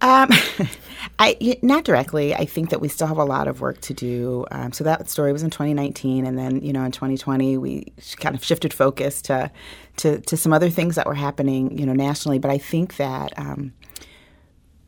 Um, 0.00 0.30
I 1.18 1.58
not 1.62 1.84
directly. 1.84 2.34
I 2.34 2.44
think 2.44 2.70
that 2.70 2.80
we 2.80 2.88
still 2.88 3.06
have 3.06 3.18
a 3.18 3.24
lot 3.24 3.46
of 3.46 3.60
work 3.60 3.80
to 3.82 3.94
do. 3.94 4.44
Um, 4.50 4.72
so 4.72 4.82
that 4.82 5.08
story 5.08 5.32
was 5.32 5.44
in 5.44 5.50
2019, 5.50 6.26
and 6.26 6.36
then 6.36 6.60
you 6.60 6.72
know 6.72 6.82
in 6.82 6.90
2020 6.90 7.56
we 7.58 7.92
kind 8.16 8.34
of 8.34 8.42
shifted 8.42 8.72
focus 8.72 9.22
to 9.22 9.50
to 9.98 10.20
to 10.22 10.36
some 10.36 10.52
other 10.52 10.70
things 10.70 10.96
that 10.96 11.06
were 11.06 11.14
happening 11.14 11.78
you 11.78 11.86
know 11.86 11.92
nationally. 11.92 12.40
But 12.40 12.50
I 12.50 12.58
think 12.58 12.96
that 12.96 13.38
um, 13.38 13.72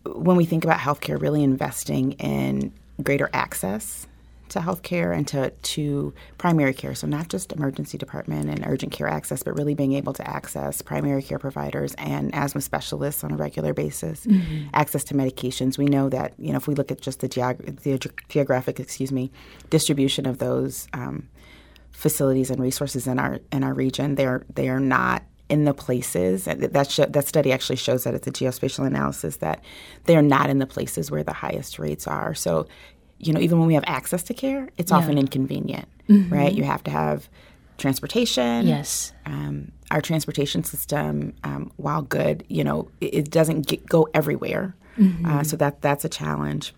when 0.04 0.36
we 0.36 0.44
think 0.44 0.64
about 0.64 0.80
healthcare, 0.80 1.20
really 1.20 1.44
investing 1.44 2.12
in 2.12 2.72
greater 3.02 3.30
access 3.32 4.08
to 4.50 4.60
healthcare 4.60 5.16
and 5.16 5.26
to, 5.28 5.50
to 5.50 6.12
primary 6.38 6.74
care. 6.74 6.94
So 6.94 7.06
not 7.06 7.28
just 7.28 7.52
emergency 7.52 7.98
department 7.98 8.50
and 8.50 8.64
urgent 8.66 8.92
care 8.92 9.08
access, 9.08 9.42
but 9.42 9.56
really 9.56 9.74
being 9.74 9.92
able 9.92 10.12
to 10.12 10.28
access 10.28 10.82
primary 10.82 11.22
care 11.22 11.38
providers 11.38 11.94
and 11.94 12.34
asthma 12.34 12.60
specialists 12.60 13.24
on 13.24 13.32
a 13.32 13.36
regular 13.36 13.72
basis. 13.74 14.26
Access 14.74 15.04
to 15.04 15.14
medications. 15.14 15.78
We 15.78 15.86
know 15.86 16.08
that 16.08 16.34
you 16.38 16.52
know 16.52 16.58
if 16.58 16.68
we 16.68 16.74
look 16.74 16.90
at 16.90 17.00
just 17.00 17.20
the, 17.20 17.28
geog- 17.28 17.82
the 17.82 18.12
geographic, 18.28 18.78
excuse 18.78 19.12
me, 19.12 19.30
distribution 19.70 20.26
of 20.26 20.38
those 20.38 20.88
um, 20.92 21.28
facilities 21.90 22.50
and 22.50 22.60
resources 22.60 23.06
in 23.06 23.18
our 23.18 23.40
in 23.50 23.64
our 23.64 23.74
region, 23.74 24.16
they're 24.16 24.44
they 24.54 24.68
are 24.68 24.80
not 24.80 25.22
in 25.48 25.64
the 25.64 25.74
places 25.74 26.44
that 26.44 26.90
show, 26.90 27.04
that 27.04 27.26
study 27.26 27.52
actually 27.52 27.76
shows 27.76 28.04
that 28.04 28.14
it's 28.14 28.26
a 28.26 28.32
geospatial 28.32 28.86
analysis 28.86 29.36
that 29.36 29.62
they're 30.04 30.22
not 30.22 30.48
in 30.48 30.58
the 30.58 30.66
places 30.66 31.10
where 31.10 31.22
the 31.22 31.34
highest 31.34 31.78
rates 31.78 32.06
are. 32.06 32.34
So, 32.34 32.66
you 33.18 33.32
know, 33.32 33.40
even 33.40 33.58
when 33.58 33.66
we 33.68 33.74
have 33.74 33.84
access 33.86 34.22
to 34.24 34.34
care, 34.34 34.68
it's 34.76 34.92
often 34.92 35.16
inconvenient, 35.18 35.88
right? 36.08 36.52
You 36.52 36.64
have 36.64 36.82
to 36.84 36.90
have 36.90 37.28
transportation. 37.78 38.66
Yes. 38.66 39.12
Um, 39.26 39.72
our 39.90 40.00
transportation 40.00 40.64
system, 40.64 41.34
um, 41.44 41.70
while 41.76 42.02
good, 42.02 42.44
you 42.48 42.64
know, 42.64 42.88
it, 43.00 43.14
it 43.14 43.30
doesn't 43.30 43.66
get, 43.66 43.86
go 43.86 44.08
everywhere. 44.14 44.74
Uh, 45.26 45.42
so 45.42 45.56
that 45.56 45.80
that's 45.82 46.04
a 46.04 46.08
challenge. 46.08 46.72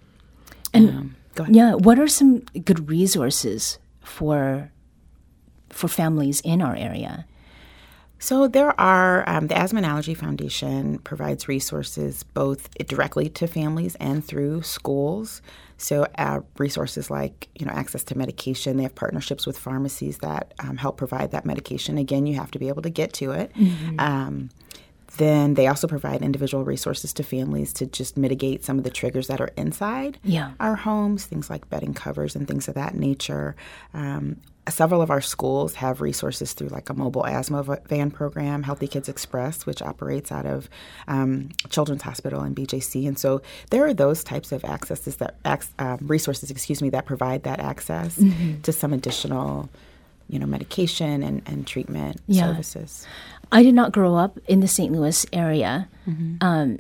And 0.73 0.89
Um, 0.89 1.17
go 1.35 1.43
ahead. 1.43 1.55
yeah, 1.55 1.75
what 1.75 1.99
are 1.99 2.09
some 2.09 2.41
good 2.65 2.89
resources 2.89 3.79
for 4.01 4.71
for 5.71 5.89
families 5.89 6.41
in 6.43 6.63
our 6.63 6.75
area? 6.77 7.27
So 8.19 8.49
there 8.49 8.79
are 8.81 9.29
um, 9.29 9.49
the 9.49 9.57
Asthma 9.59 9.79
and 9.79 9.87
Allergy 9.87 10.15
Foundation 10.15 10.99
provides 11.01 11.49
resources 11.49 12.23
both 12.23 12.71
directly 12.87 13.29
to 13.31 13.47
families 13.47 13.95
and 13.97 14.25
through 14.25 14.63
schools. 14.63 15.43
So 15.79 16.07
uh, 16.17 16.41
resources 16.57 17.11
like 17.11 17.49
you 17.59 17.67
know 17.67 17.73
access 17.73 18.03
to 18.05 18.17
medication. 18.17 18.79
They 18.79 18.85
have 18.85 18.95
partnerships 18.95 19.47
with 19.47 19.59
pharmacies 19.59 20.19
that 20.19 20.55
um, 20.61 20.79
help 20.79 20.97
provide 20.97 21.33
that 21.33 21.45
medication. 21.45 21.99
Again, 21.99 22.27
you 22.27 22.37
have 22.37 22.51
to 22.53 22.59
be 22.59 22.69
able 22.69 22.83
to 22.83 22.91
get 22.91 23.13
to 23.15 23.33
it. 23.33 23.53
Um, 23.99 24.49
then 25.19 25.55
they 25.55 25.67
also 25.67 25.87
provide 25.87 26.21
individual 26.23 26.65
resources 26.65 27.13
to 27.15 27.23
families 27.23 27.73
to 27.75 27.87
just 27.87 28.17
mitigate 28.17 28.65
some 28.65 28.77
of 28.79 28.85
the 28.85 28.91
triggers 28.91 29.29
that 29.29 29.41
are 29.41 29.51
inside 29.57 30.19
Yeah. 30.25 30.53
our 30.61 30.75
homes, 30.77 31.25
things 31.27 31.49
like 31.49 31.69
bedding 31.71 31.95
covers 31.95 32.35
and 32.37 32.47
things 32.49 32.69
of 32.69 32.75
that 32.75 32.95
nature. 32.95 33.55
Um, 33.95 34.37
several 34.69 35.01
of 35.03 35.11
our 35.11 35.21
schools 35.21 35.75
have 35.77 36.01
resources 36.01 36.53
through 36.53 36.69
like 36.69 36.89
a 36.91 36.95
mobile 36.95 37.25
asthma 37.27 37.63
van 37.87 38.11
program, 38.11 38.63
Healthy 38.65 38.89
Kids 38.89 39.09
Express, 39.09 39.65
which 39.67 39.81
operates 39.83 40.33
out 40.33 40.47
of 40.47 40.69
um, 41.09 41.51
Children's 41.71 42.03
Hospital 42.03 42.41
and 42.41 42.55
BJC. 42.57 43.07
And 43.07 43.19
so 43.19 43.43
there 43.71 43.85
are 43.87 43.95
those 43.95 44.25
types 44.25 44.53
of 44.53 44.65
accesses 44.65 45.17
that 45.17 45.37
um, 45.79 45.99
resources, 46.03 46.51
excuse 46.51 46.83
me, 46.83 46.91
that 46.91 47.07
provide 47.07 47.45
that 47.45 47.61
access 47.61 48.21
to 48.63 48.73
some 48.73 48.93
additional, 48.93 49.69
you 50.29 50.39
know, 50.39 50.47
medication 50.47 51.23
and, 51.23 51.43
and 51.47 51.67
treatment 51.67 52.21
Yeah. 52.27 52.47
services. 52.47 53.07
I 53.53 53.63
did 53.63 53.75
not 53.75 53.93
grow 53.93 54.17
up 54.17 54.39
in 54.49 54.59
the 54.61 54.67
St. 54.69 54.91
Louis 54.93 55.25
area, 55.33 55.89
um, 56.41 56.79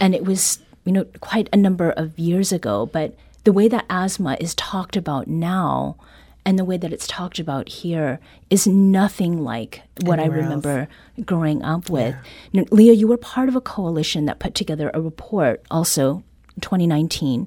and 0.00 0.14
it 0.14 0.24
was 0.24 0.58
you 0.84 0.92
know 0.92 1.04
quite 1.20 1.48
a 1.52 1.56
number 1.56 1.90
of 1.90 2.18
years 2.18 2.52
ago. 2.52 2.84
But 2.86 3.16
the 3.44 3.52
way 3.52 3.66
that 3.68 3.86
asthma 3.88 4.36
is 4.38 4.54
talked 4.54 4.96
about 4.96 5.26
now, 5.28 5.96
and 6.44 6.58
the 6.58 6.64
way 6.64 6.76
that 6.76 6.92
it's 6.92 7.06
talked 7.06 7.38
about 7.38 7.68
here, 7.68 8.18
is 8.50 8.66
nothing 8.66 9.42
like 9.44 9.82
what 10.02 10.18
I 10.18 10.24
Anywhere 10.24 10.38
else. 10.40 10.44
remember 10.64 10.88
growing 11.24 11.62
up 11.62 11.88
with. 11.88 12.16
Now, 12.52 12.64
Leah, 12.70 12.94
you 12.94 13.06
were 13.06 13.16
part 13.16 13.48
of 13.48 13.56
a 13.56 13.60
coalition 13.60 14.24
that 14.26 14.38
put 14.40 14.54
together 14.54 14.90
a 14.92 15.00
report, 15.00 15.62
also. 15.70 16.24
2019, 16.60 17.46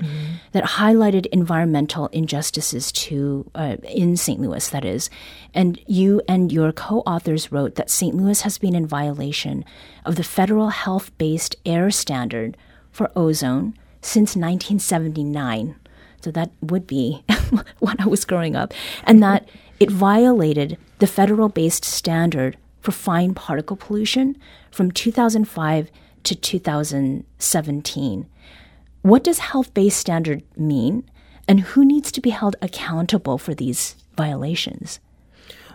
that 0.54 0.64
highlighted 0.64 1.28
environmental 1.28 2.08
injustices 2.08 2.92
to 2.92 3.50
uh, 3.54 3.78
in 3.84 4.18
St. 4.18 4.42
Louis. 4.42 4.68
That 4.68 4.84
is, 4.84 5.12
and 5.54 5.80
you 5.86 6.24
and 6.28 6.52
your 6.52 6.72
co-authors 6.72 7.52
wrote 7.52 7.76
that 7.76 7.92
St. 7.92 8.16
Louis 8.16 8.42
has 8.42 8.58
been 8.58 8.74
in 8.74 8.88
violation 8.88 9.64
of 10.06 10.16
the 10.16 10.24
federal 10.24 10.70
health-based 10.70 11.56
air 11.68 11.92
standard 11.92 12.58
for 12.92 13.12
ozone 13.16 13.76
since 14.02 14.36
1979. 14.36 15.76
So 16.26 16.32
that 16.32 16.50
would 16.60 16.88
be 16.88 17.24
when 17.78 17.96
I 18.00 18.08
was 18.08 18.26
growing 18.26 18.56
up, 18.56 18.74
and 19.04 19.22
that 19.22 19.48
it 19.80 19.92
violated 19.92 20.76
the 20.98 21.06
federal-based 21.06 21.86
standard 21.86 22.58
for 22.82 22.92
fine 22.92 23.36
particle 23.36 23.78
pollution 23.78 24.36
from 24.72 24.90
2005 24.90 25.92
to 26.24 26.36
2017. 26.36 28.26
What 29.04 29.24
does 29.24 29.38
health 29.38 29.72
based 29.76 30.00
standard 30.00 30.42
mean? 30.58 31.08
And 31.48 31.60
who 31.60 31.86
needs 31.86 32.12
to 32.14 32.22
be 32.22 32.32
held 32.32 32.56
accountable 32.60 33.38
for 33.38 33.54
these 33.54 33.96
violations? 34.18 35.00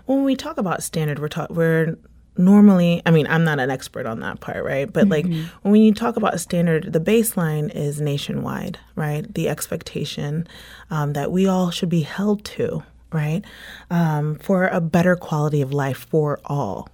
when 0.07 0.25
we 0.25 0.35
talk 0.35 0.59
about 0.59 0.83
standard, 0.83 1.21
we're 1.21 1.29
talk, 1.29 1.49
we're 1.51 1.97
normally. 2.37 3.03
I 3.05 3.11
mean, 3.11 3.27
I'm 3.29 3.45
not 3.45 3.59
an 3.59 3.71
expert 3.71 4.07
on 4.07 4.21
that 4.21 4.41
part, 4.41 4.65
right? 4.65 4.91
But 4.91 5.09
like 5.09 5.27
when 5.63 5.83
you 5.83 5.93
talk 5.93 6.17
about 6.17 6.35
a 6.35 6.39
standard, 6.39 6.93
the 6.93 7.01
baseline 7.01 7.75
is 7.75 8.01
nationwide, 8.01 8.79
right? 8.97 9.33
The 9.35 9.49
expectation 9.49 10.47
um, 10.91 11.13
that 11.15 11.33
we 11.33 11.47
all 11.47 11.71
should 11.71 11.89
be 11.89 12.03
held 12.03 12.45
to, 12.47 12.83
right, 13.13 13.43
um, 13.91 14.37
for 14.37 14.67
a 14.69 14.81
better 14.81 15.17
quality 15.17 15.63
of 15.63 15.73
life 15.73 16.07
for 16.11 16.41
all. 16.45 16.89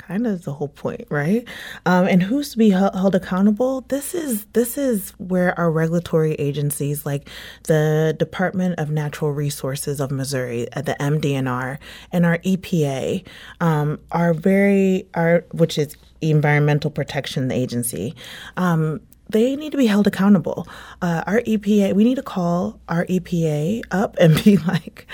Kind 0.00 0.26
of 0.26 0.44
the 0.44 0.52
whole 0.52 0.68
point, 0.68 1.06
right? 1.10 1.44
Um, 1.84 2.06
and 2.06 2.22
who's 2.22 2.52
to 2.52 2.58
be 2.58 2.70
hel- 2.70 2.92
held 2.92 3.14
accountable? 3.14 3.82
This 3.82 4.14
is 4.14 4.46
this 4.54 4.78
is 4.78 5.10
where 5.18 5.56
our 5.58 5.70
regulatory 5.70 6.34
agencies, 6.34 7.04
like 7.04 7.28
the 7.64 8.16
Department 8.18 8.78
of 8.78 8.90
Natural 8.90 9.30
Resources 9.30 10.00
of 10.00 10.10
Missouri, 10.10 10.72
uh, 10.72 10.80
the 10.80 10.96
MDNR, 10.98 11.78
and 12.12 12.24
our 12.24 12.38
EPA, 12.38 13.24
um, 13.60 14.00
are 14.10 14.32
very 14.32 15.06
are 15.14 15.44
which 15.52 15.76
is 15.78 15.96
Environmental 16.22 16.90
Protection 16.90 17.52
Agency. 17.52 18.14
Um, 18.56 19.00
they 19.30 19.54
need 19.56 19.70
to 19.72 19.78
be 19.78 19.86
held 19.86 20.06
accountable. 20.06 20.66
Uh, 21.00 21.22
our 21.26 21.40
EPA, 21.42 21.94
we 21.94 22.04
need 22.04 22.16
to 22.16 22.22
call 22.22 22.80
our 22.88 23.06
EPA 23.06 23.82
up 23.90 24.16
and 24.18 24.42
be 24.44 24.56
like, 24.58 25.06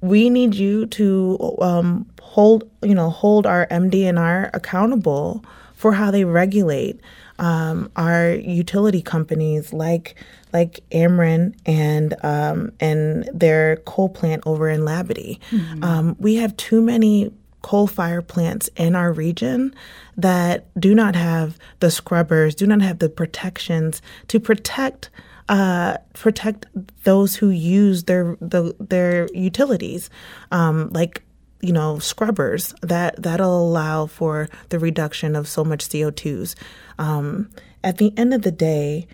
we 0.00 0.30
need 0.30 0.54
you 0.54 0.86
to 0.86 1.56
um, 1.60 2.06
hold, 2.20 2.68
you 2.82 2.94
know, 2.94 3.10
hold 3.10 3.46
our 3.46 3.66
MDNR 3.66 4.50
accountable 4.54 5.44
for 5.74 5.92
how 5.92 6.10
they 6.10 6.24
regulate 6.24 7.00
um, 7.38 7.90
our 7.96 8.32
utility 8.32 9.00
companies 9.02 9.72
like 9.72 10.14
like 10.52 10.80
Ameren 10.90 11.54
and 11.64 12.14
um, 12.22 12.72
and 12.80 13.28
their 13.32 13.76
coal 13.76 14.08
plant 14.08 14.42
over 14.46 14.68
in 14.68 14.80
Labadie. 14.82 15.38
Um, 15.82 16.16
we 16.18 16.36
have 16.36 16.56
too 16.56 16.82
many 16.82 17.32
coal 17.62 17.86
fire 17.86 18.22
plants 18.22 18.68
in 18.76 18.94
our 18.94 19.12
region 19.12 19.74
that 20.16 20.66
do 20.78 20.94
not 20.94 21.14
have 21.14 21.58
the 21.80 21.90
scrubbers, 21.90 22.54
do 22.54 22.66
not 22.66 22.80
have 22.82 22.98
the 22.98 23.08
protections 23.08 24.02
to 24.28 24.40
protect 24.40 25.10
uh, 25.50 25.98
protect 26.12 26.66
those 27.02 27.34
who 27.34 27.50
use 27.50 28.04
their 28.04 28.36
the, 28.40 28.74
their 28.78 29.28
utilities, 29.34 30.08
um, 30.52 30.88
like 30.90 31.24
you 31.60 31.72
know 31.72 31.98
scrubbers 31.98 32.72
that 32.82 33.20
that'll 33.20 33.60
allow 33.60 34.06
for 34.06 34.48
the 34.68 34.78
reduction 34.78 35.34
of 35.34 35.48
so 35.48 35.64
much 35.64 35.88
CO2s. 35.88 36.54
Um, 37.00 37.50
at 37.82 37.98
the 37.98 38.16
end 38.16 38.32
of 38.32 38.42
the 38.42 38.52
day, 38.52 39.08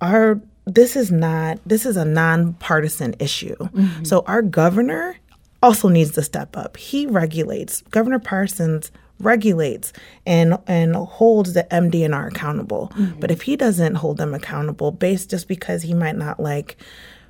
our 0.00 0.40
this 0.64 0.96
is 0.96 1.12
not 1.12 1.60
this 1.66 1.84
is 1.84 1.98
a 1.98 2.06
nonpartisan 2.06 3.14
issue. 3.18 3.56
So 4.02 4.24
our 4.26 4.40
governor 4.40 5.16
also 5.62 5.88
needs 5.88 6.12
to 6.12 6.22
step 6.22 6.56
up. 6.56 6.78
He 6.78 7.06
regulates. 7.06 7.82
Governor 7.90 8.18
Parsons 8.18 8.90
regulates 9.22 9.92
and 10.26 10.58
and 10.66 10.94
holds 10.96 11.54
the 11.54 11.64
MDNR 11.70 12.28
accountable. 12.28 12.92
Mm-hmm. 12.94 13.20
But 13.20 13.30
if 13.30 13.42
he 13.42 13.56
doesn't 13.56 13.96
hold 13.96 14.18
them 14.18 14.34
accountable 14.34 14.92
based 14.92 15.30
just 15.30 15.48
because 15.48 15.82
he 15.82 15.94
might 15.94 16.16
not 16.16 16.40
like 16.40 16.76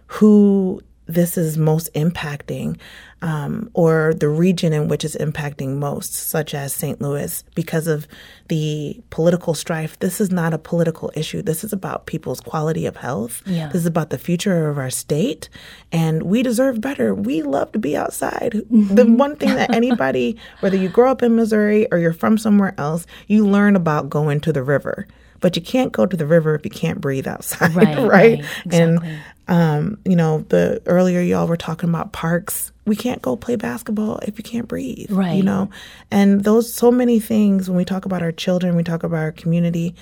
who 0.06 0.82
this 1.12 1.37
is 1.38 1.57
most 1.59 1.92
impacting 1.95 2.78
um, 3.21 3.71
or 3.75 4.14
the 4.14 4.28
region 4.28 4.73
in 4.73 4.88
which 4.88 5.04
it's 5.04 5.14
impacting 5.16 5.76
most, 5.76 6.12
such 6.12 6.54
as 6.54 6.75
St. 6.75 7.00
Louis, 7.00 7.45
because 7.54 7.87
of 7.87 8.09
the 8.49 9.00
political 9.11 9.54
strife. 9.54 9.97
This 10.00 10.21
is 10.21 10.31
not 10.33 10.52
a 10.52 10.59
political 10.59 11.12
issue. 11.14 11.40
This 11.40 11.62
is 11.62 11.73
about 11.73 12.07
people's 12.07 12.40
quality 12.40 12.85
of 12.85 12.97
health. 12.97 13.40
Yeah. 13.47 13.69
This 13.69 13.83
is 13.83 13.87
about 13.87 14.11
the 14.11 14.19
future 14.19 14.69
of 14.69 14.76
our 14.76 14.90
state. 14.90 15.49
And 15.92 16.25
we 16.25 16.42
deserve 16.42 16.81
better. 16.81 17.14
We 17.14 17.42
love 17.42 17.71
to 17.73 17.78
be 17.78 17.97
outside. 17.97 18.61
The 18.71 19.07
one 19.07 19.37
thing 19.37 19.54
that 19.54 19.73
anybody, 19.73 20.37
whether 20.61 20.76
you 20.76 20.88
grow 20.88 21.11
up 21.11 21.23
in 21.23 21.37
Missouri 21.37 21.87
or 21.92 21.99
you're 21.99 22.12
from 22.12 22.37
somewhere 22.38 22.75
else, 22.76 23.07
you 23.28 23.47
learn 23.47 23.76
about 23.76 24.11
going 24.11 24.40
to 24.40 24.52
the 24.52 24.64
river. 24.64 25.07
But 25.40 25.57
you 25.57 25.62
can't 25.62 25.90
go 25.90 26.07
to 26.07 26.16
the 26.16 26.26
river 26.26 26.54
if 26.54 26.64
you 26.64 26.71
can't 26.71 27.00
breathe 27.00 27.26
outside, 27.26 27.75
Right, 27.75 27.99
right? 27.99 28.07
right, 28.09 28.45
And 28.71 28.99
exactly. 28.99 29.19
Um, 29.49 29.99
you 30.04 30.16
know, 30.16 30.44
the 30.49 30.80
earlier 30.87 31.20
y'all 31.20 31.46
were 31.49 31.56
talking 31.56 31.88
about 31.88 32.12
parks. 32.12 32.72
We 32.87 32.96
can't 32.96 33.22
go 33.22 33.37
play 33.37 33.56
basketball 33.56 34.18
if 34.18 34.38
you 34.38 34.44
can't 34.44 34.68
breathe. 34.68 35.11
Right. 35.11 35.34
You 35.34 35.42
know, 35.42 35.70
and 36.11 36.44
those 36.44 36.72
so 36.72 36.90
many 36.90 37.20
things 37.20 37.68
when 37.68 37.76
we 37.76 37.84
talk 37.84 38.04
about 38.04 38.22
our 38.22 38.32
children, 38.32 38.76
we 38.76 38.82
talk 38.82 39.02
about 39.02 39.18
our 39.18 39.32
community. 39.32 39.94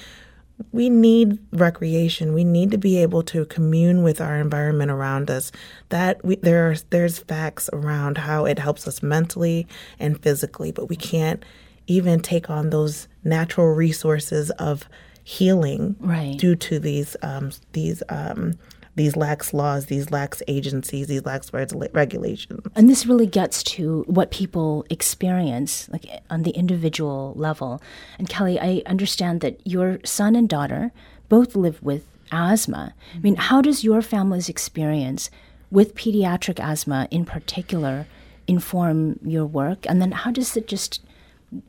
We 0.73 0.91
need 0.91 1.39
recreation. 1.53 2.35
We 2.35 2.45
need 2.45 2.71
to 2.73 2.79
be 2.79 2.99
able 2.99 3.23
to 3.25 3.47
commune 3.47 4.03
with 4.03 4.21
our 4.21 4.37
environment 4.39 4.91
around 4.91 5.31
us. 5.31 5.53
That 5.89 6.23
we, 6.25 6.37
there 6.37 6.71
are 6.71 6.75
there's 6.91 7.19
facts 7.19 7.71
around 7.73 8.19
how 8.19 8.45
it 8.45 8.59
helps 8.59 8.87
us 8.87 9.03
mentally 9.03 9.67
and 9.99 10.21
physically, 10.23 10.71
but 10.71 10.89
we 10.91 10.97
can't 10.97 11.43
even 11.87 12.21
take 12.21 12.51
on 12.51 12.71
those 12.71 13.09
natural 13.25 13.69
resources 13.75 14.51
of 14.53 14.87
healing 15.25 15.97
Right. 15.99 16.37
due 16.39 16.57
to 16.57 16.79
these 16.79 17.17
um, 17.23 17.53
these 17.73 18.03
um, 18.11 18.55
these 18.97 19.17
lax 19.17 19.55
laws, 19.55 19.87
these 19.87 20.11
lax 20.11 20.43
agencies, 20.49 21.07
these 21.07 21.25
lax 21.25 21.53
reg- 21.53 21.73
regulations. 21.95 22.61
And 22.75 22.89
this 22.89 23.07
really 23.07 23.27
gets 23.27 23.63
to 23.65 24.05
what 24.07 24.31
people 24.31 24.85
experience, 24.91 25.89
like 25.91 26.07
on 26.29 26.43
the 26.43 26.51
individual 26.51 27.33
level. 27.37 27.81
And 28.19 28.29
Kelly, 28.29 28.59
I 28.59 28.83
understand 28.87 29.41
that 29.41 29.65
your 29.67 30.01
son 30.05 30.35
and 30.35 30.49
daughter 30.49 30.93
both 31.29 31.55
live 31.55 31.83
with 31.83 32.05
asthma. 32.33 32.95
I 33.15 33.19
mean, 33.19 33.37
how 33.37 33.61
does 33.61 33.85
your 33.85 34.03
family's 34.03 34.49
experience 34.49 35.31
with 35.71 35.95
pediatric 35.95 36.59
asthma 36.59 37.09
in 37.11 37.25
particular 37.25 38.07
inform 38.47 39.19
your 39.23 39.47
work? 39.47 39.87
And 39.89 40.03
then 40.03 40.13
how 40.13 40.31
does 40.31 40.57
it 40.57 40.67
just 40.67 41.05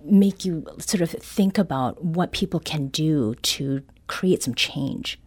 make 0.03 0.45
you 0.45 0.65
sort 0.79 1.01
of 1.01 1.11
think 1.11 1.57
about 1.57 2.03
what 2.03 2.31
people 2.31 2.59
can 2.59 2.87
do 2.87 3.35
to 3.35 3.83
create 4.07 4.43
some 4.43 4.55
change? 4.55 5.19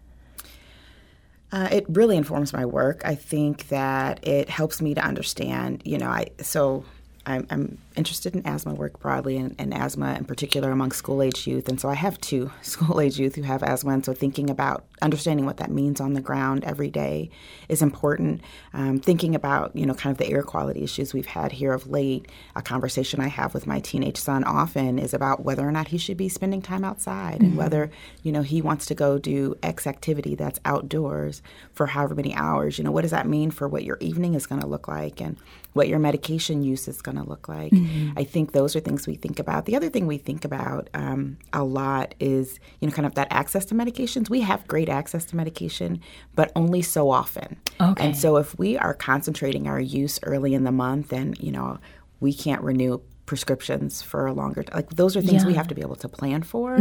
Uh, 1.55 1.69
it 1.71 1.87
really 1.89 2.17
informs 2.17 2.53
my 2.53 2.67
work. 2.67 3.03
I 3.05 3.15
think 3.15 3.69
that 3.69 4.27
it 4.27 4.51
helps 4.51 4.83
me 4.83 4.93
to 4.95 5.01
understand, 5.01 5.83
you 5.85 5.99
know, 5.99 6.09
I 6.09 6.27
so 6.41 6.85
I'm, 7.27 7.47
I'm 7.49 7.79
interested 7.97 8.35
in 8.35 8.47
asthma 8.47 8.75
work 8.75 8.99
broadly 9.01 9.37
and, 9.37 9.55
and 9.59 9.73
asthma 9.73 10.15
in 10.15 10.25
particular 10.25 10.71
among 10.71 10.93
school 10.93 11.23
age 11.23 11.47
youth. 11.47 11.69
And 11.69 11.81
so 11.81 11.89
I 11.89 11.95
have 11.95 12.21
two 12.21 12.51
school 12.63 13.01
age 13.01 13.19
youth 13.19 13.35
who 13.35 13.43
have 13.43 13.63
asthma. 13.63 13.93
And 13.93 14.05
so 14.05 14.13
thinking 14.13 14.51
about 14.51 14.85
understanding 15.03 15.47
what 15.47 15.59
that 15.59 15.71
means 15.71 16.01
on 16.01 16.15
the 16.15 16.21
ground 16.21 16.65
every 16.65 16.91
day 16.91 17.31
is 17.69 17.83
important. 17.83 18.41
Um, 18.73 18.99
thinking 18.99 19.35
about, 19.35 19.75
you 19.77 19.87
know, 19.87 19.95
kind 19.95 20.13
of 20.13 20.19
the 20.19 20.33
air 20.33 20.43
quality 20.43 20.83
issues 20.83 21.13
we've 21.13 21.27
had 21.27 21.53
here 21.53 21.73
of 21.73 21.89
late. 21.89 22.27
A 22.57 22.63
conversation 22.63 23.21
I 23.21 23.29
have 23.29 23.55
with 23.55 23.67
my 23.67 23.81
teenage 23.81 24.19
son 24.19 24.45
often 24.45 24.99
is 24.99 25.15
about 25.15 25.45
whether 25.45 25.67
or 25.67 25.73
not 25.73 25.89
he 25.89 25.99
should 25.99 26.17
be 26.17 26.29
spending 26.29 26.63
time 26.63 26.85
outside 26.85 27.41
and 27.41 27.57
whether, 27.57 27.91
you 28.23 28.33
know, 28.33 28.43
he 28.43 28.63
wants 28.63 28.87
to 28.87 28.95
go 28.95 29.19
do 29.19 29.57
X 29.63 29.87
activity 29.87 30.35
that's 30.35 30.61
outdoors 30.65 31.43
for 31.73 31.87
however 31.87 32.15
many 32.15 32.35
hours. 32.35 32.79
You 32.79 32.85
know, 32.85 32.93
what 32.93 33.03
does 33.03 33.11
that 33.11 33.29
mean 33.29 33.51
for 33.51 33.69
what 33.69 33.85
your 33.85 33.99
evening 34.01 34.35
is 34.35 34.47
going 34.47 34.61
to 34.61 34.67
look 34.67 34.89
like 34.89 35.21
and 35.21 35.37
what 35.73 35.89
your 35.89 35.99
medication 35.99 36.63
use 36.63 36.89
is 36.89 37.03
going 37.03 37.17
to 37.17 37.29
look 37.29 37.49
like? 37.49 37.73
I 38.17 38.25
think 38.25 38.53
those 38.53 38.75
are 38.77 38.81
things 38.81 39.07
we 39.07 39.15
think 39.15 39.39
about. 39.39 39.67
The 39.67 39.77
other 39.77 39.89
thing 39.89 40.07
we 40.07 40.19
think 40.19 40.45
about 40.45 40.91
um, 40.95 41.39
a 41.53 41.65
lot 41.65 42.15
is, 42.21 42.59
you 42.81 42.89
know, 42.89 42.95
kind 42.95 43.07
of 43.07 43.15
that 43.15 43.29
access 43.31 43.65
to 43.67 43.75
medications. 43.75 44.29
We 44.29 44.41
have 44.41 44.67
great 44.67 44.89
access 44.89 45.25
to 45.27 45.37
medication, 45.37 46.01
but 46.35 46.53
only 46.57 46.83
so 46.83 47.11
often. 47.11 47.57
Okay. 47.81 48.05
And 48.05 48.17
so 48.17 48.37
if 48.37 48.59
we 48.59 48.77
are 48.77 48.95
concentrating 48.95 49.69
our 49.69 49.81
use 49.81 50.19
early 50.23 50.55
in 50.55 50.65
the 50.65 50.73
month 50.73 51.13
and, 51.13 51.39
you 51.39 51.53
know, 51.53 51.79
we 52.21 52.33
can't 52.33 52.63
renew 52.63 53.01
prescriptions 53.27 54.03
for 54.03 54.27
a 54.27 54.33
longer 54.33 54.63
t- 54.63 54.75
like 54.75 54.91
those 54.91 55.17
are 55.17 55.23
things 55.23 55.47
we 55.47 55.55
have 55.55 55.67
to 55.67 55.75
be 55.75 55.81
able 55.81 55.97
to 55.97 56.09
plan 56.09 56.43
for 56.43 56.77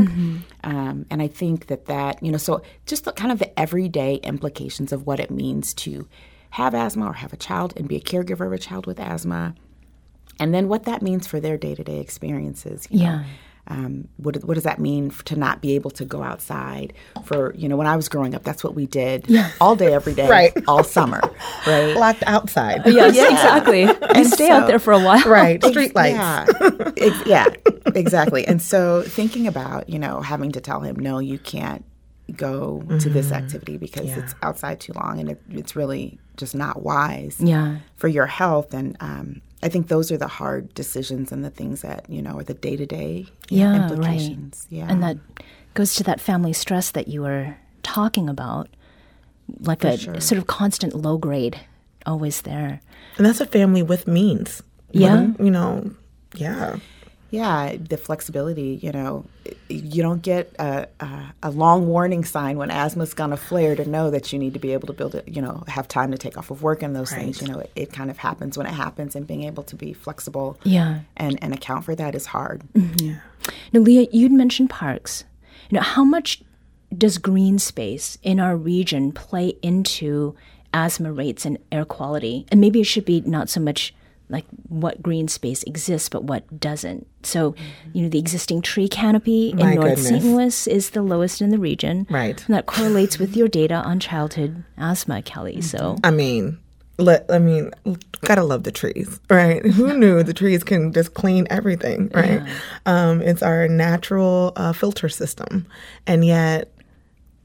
um, 0.63 1.05
and 1.09 1.21
i 1.21 1.27
think 1.27 1.67
that 1.67 1.85
that 1.85 2.21
you 2.21 2.31
know 2.31 2.37
so 2.37 2.61
just 2.85 3.05
the 3.05 3.13
kind 3.13 3.31
of 3.31 3.39
the 3.39 3.57
everyday 3.57 4.15
implications 4.15 4.91
of 4.91 5.07
what 5.07 5.21
it 5.21 5.31
means 5.31 5.73
to 5.73 6.07
have 6.49 6.75
asthma 6.75 7.05
or 7.07 7.13
have 7.13 7.31
a 7.31 7.37
child 7.37 7.73
and 7.77 7.87
be 7.87 7.95
a 7.95 8.01
caregiver 8.01 8.45
of 8.45 8.51
a 8.51 8.57
child 8.57 8.85
with 8.85 8.99
asthma 8.99 9.55
and 10.39 10.53
then 10.53 10.67
what 10.67 10.83
that 10.83 11.01
means 11.01 11.27
for 11.27 11.39
their 11.39 11.57
day-to-day 11.57 11.99
experiences 11.99 12.87
you 12.89 12.99
know. 12.99 13.03
Yeah. 13.05 13.23
um, 13.67 14.07
what, 14.17 14.35
what 14.43 14.55
does 14.55 14.63
that 14.63 14.79
mean 14.79 15.07
f- 15.07 15.23
to 15.25 15.35
not 15.37 15.61
be 15.61 15.75
able 15.75 15.91
to 15.91 16.03
go 16.05 16.21
outside 16.23 16.91
for 17.23 17.53
you 17.55 17.67
know 17.69 17.77
when 17.77 17.87
i 17.87 17.95
was 17.95 18.09
growing 18.09 18.33
up 18.35 18.43
that's 18.43 18.63
what 18.63 18.75
we 18.75 18.85
did 18.87 19.25
all 19.61 19.75
day 19.75 19.93
every 19.93 20.13
day 20.13 20.27
Right. 20.27 20.53
all 20.67 20.83
summer 20.83 21.21
right 21.67 21.95
Locked 21.95 22.23
outside. 22.25 22.81
Yes, 22.87 23.15
Yeah. 23.15 23.29
exactly. 23.31 23.81
You 23.83 23.93
And 24.19 24.27
stay 24.27 24.49
out 24.49 24.67
there 24.67 24.79
for 24.79 24.91
a 24.93 24.99
while. 24.99 25.21
Right. 25.23 25.55
Ex- 25.63 25.69
Street 25.69 25.95
lights. 25.95 26.17
Yeah, 26.17 26.91
Ex- 26.97 27.25
yeah, 27.25 27.45
exactly. 27.95 28.45
And 28.47 28.61
so 28.61 29.01
thinking 29.03 29.47
about 29.47 29.87
you 29.89 29.97
know 29.99 30.21
having 30.21 30.51
to 30.53 30.61
tell 30.61 30.81
him 30.81 30.95
no, 30.97 31.19
you 31.19 31.37
can't 31.39 31.83
go 32.35 32.81
to 32.99 33.09
this 33.09 33.31
activity 33.31 33.77
because 33.77 34.09
it's 34.17 34.33
outside 34.41 34.79
too 34.79 34.93
long, 34.93 35.19
and 35.19 35.29
it, 35.31 35.41
it's 35.49 35.75
really 35.75 36.19
just 36.37 36.53
not 36.55 36.81
wise 36.83 37.35
Yeah. 37.39 37.77
for 37.97 38.07
your 38.07 38.25
health. 38.25 38.73
And 38.73 38.95
um, 38.99 39.41
I 39.63 39.69
think 39.69 39.87
those 39.87 40.11
are 40.11 40.17
the 40.17 40.27
hard 40.27 40.73
decisions 40.73 41.31
and 41.31 41.43
the 41.43 41.49
things 41.49 41.81
that 41.81 42.05
you 42.09 42.21
know 42.21 42.37
are 42.39 42.43
the 42.43 42.53
day 42.53 42.75
to 42.75 42.85
day 42.85 43.25
Yeah, 43.49 43.75
implications. 43.89 44.67
right. 44.69 44.77
Yeah, 44.77 44.87
And 44.91 45.01
that 45.03 45.17
goes 45.73 45.95
to 45.95 46.03
that 46.03 46.19
family 46.21 46.53
stress 46.53 46.91
that 46.91 47.07
you 47.07 47.21
were 47.23 47.55
talking 47.81 48.27
about, 48.29 48.67
like 49.59 49.83
a 49.83 49.97
sure. 49.97 50.19
sort 50.19 50.37
of 50.39 50.47
constant 50.47 50.93
low 50.95 51.17
grade, 51.17 51.59
always 52.05 52.41
there. 52.41 52.81
And 53.17 53.25
that's 53.25 53.41
a 53.41 53.45
family 53.45 53.81
with 53.83 54.07
means. 54.07 54.61
Yeah. 54.91 55.21
With, 55.21 55.39
you 55.39 55.51
know, 55.51 55.91
yeah. 56.35 56.77
Yeah, 57.33 57.75
the 57.79 57.97
flexibility, 57.97 58.79
you 58.83 58.91
know, 58.91 59.25
you 59.67 60.03
don't 60.03 60.21
get 60.21 60.53
a, 60.59 60.87
a, 60.99 61.33
a 61.41 61.49
long 61.49 61.87
warning 61.87 62.23
sign 62.25 62.57
when 62.57 62.69
asthma's 62.69 63.15
going 63.15 63.31
to 63.31 63.37
flare 63.37 63.75
to 63.75 63.89
know 63.89 64.11
that 64.11 64.31
you 64.31 64.37
need 64.37 64.53
to 64.53 64.59
be 64.59 64.71
able 64.73 64.85
to 64.85 64.93
build 64.93 65.15
it, 65.15 65.27
you 65.27 65.41
know, 65.41 65.63
have 65.67 65.87
time 65.87 66.11
to 66.11 66.17
take 66.19 66.37
off 66.37 66.51
of 66.51 66.61
work 66.61 66.83
and 66.83 66.95
those 66.95 67.11
things. 67.11 67.41
You 67.41 67.47
know, 67.47 67.57
it, 67.57 67.71
it 67.75 67.91
kind 67.91 68.11
of 68.11 68.19
happens 68.19 68.55
when 68.55 68.67
it 68.67 68.73
happens, 68.73 69.15
and 69.15 69.25
being 69.25 69.45
able 69.45 69.63
to 69.63 69.75
be 69.75 69.93
flexible 69.93 70.59
Yeah. 70.63 70.99
and, 71.17 71.39
and 71.41 71.55
account 71.55 71.85
for 71.85 71.95
that 71.95 72.13
is 72.13 72.27
hard. 72.27 72.61
Mm-hmm. 72.75 73.03
Yeah. 73.07 73.15
Now, 73.73 73.79
Leah, 73.79 74.07
you'd 74.11 74.31
mentioned 74.31 74.69
parks. 74.69 75.23
You 75.71 75.77
know, 75.77 75.81
how 75.83 76.03
much 76.03 76.43
does 76.95 77.17
green 77.17 77.57
space 77.57 78.19
in 78.21 78.39
our 78.39 78.55
region 78.55 79.11
play 79.11 79.55
into 79.63 80.35
asthma 80.71 81.11
rates 81.11 81.45
and 81.47 81.57
air 81.71 81.83
quality? 81.83 82.45
And 82.49 82.61
maybe 82.61 82.79
it 82.79 82.85
should 82.85 83.05
be 83.05 83.21
not 83.21 83.49
so 83.49 83.59
much 83.59 83.91
like 84.33 84.45
what 84.67 85.01
green 85.01 85.27
space 85.27 85.63
exists, 85.63 86.09
but 86.09 86.23
what 86.23 86.59
doesn't. 86.59 87.07
So, 87.21 87.55
you 87.93 88.03
know, 88.03 88.09
the 88.09 88.19
existing 88.19 88.63
tree 88.63 88.89
canopy 88.89 89.51
in 89.51 89.57
My 89.57 89.75
North 89.75 89.99
St. 89.99 90.23
Louis 90.23 90.67
is 90.67 90.89
the 90.89 91.03
lowest 91.03 91.41
in 91.41 91.51
the 91.51 91.59
region. 91.59 92.07
Right. 92.09 92.43
And 92.47 92.55
that 92.55 92.65
correlates 92.65 93.19
with 93.19 93.37
your 93.37 93.47
data 93.47 93.75
on 93.75 93.99
childhood 93.99 94.65
asthma, 94.77 95.21
Kelly. 95.21 95.61
So, 95.61 95.97
I 96.03 96.09
mean, 96.09 96.57
let, 96.97 97.25
I 97.29 97.37
mean, 97.39 97.71
gotta 98.21 98.43
love 98.43 98.63
the 98.63 98.71
trees, 98.71 99.19
right? 99.29 99.63
Who 99.73 99.97
knew 99.97 100.23
the 100.23 100.33
trees 100.33 100.63
can 100.63 100.91
just 100.91 101.13
clean 101.13 101.47
everything, 101.49 102.09
right? 102.13 102.41
Um, 102.85 103.21
it's 103.21 103.43
our 103.43 103.67
natural 103.67 104.53
uh, 104.55 104.73
filter 104.73 105.09
system, 105.09 105.67
and 106.07 106.25
yet, 106.25 106.71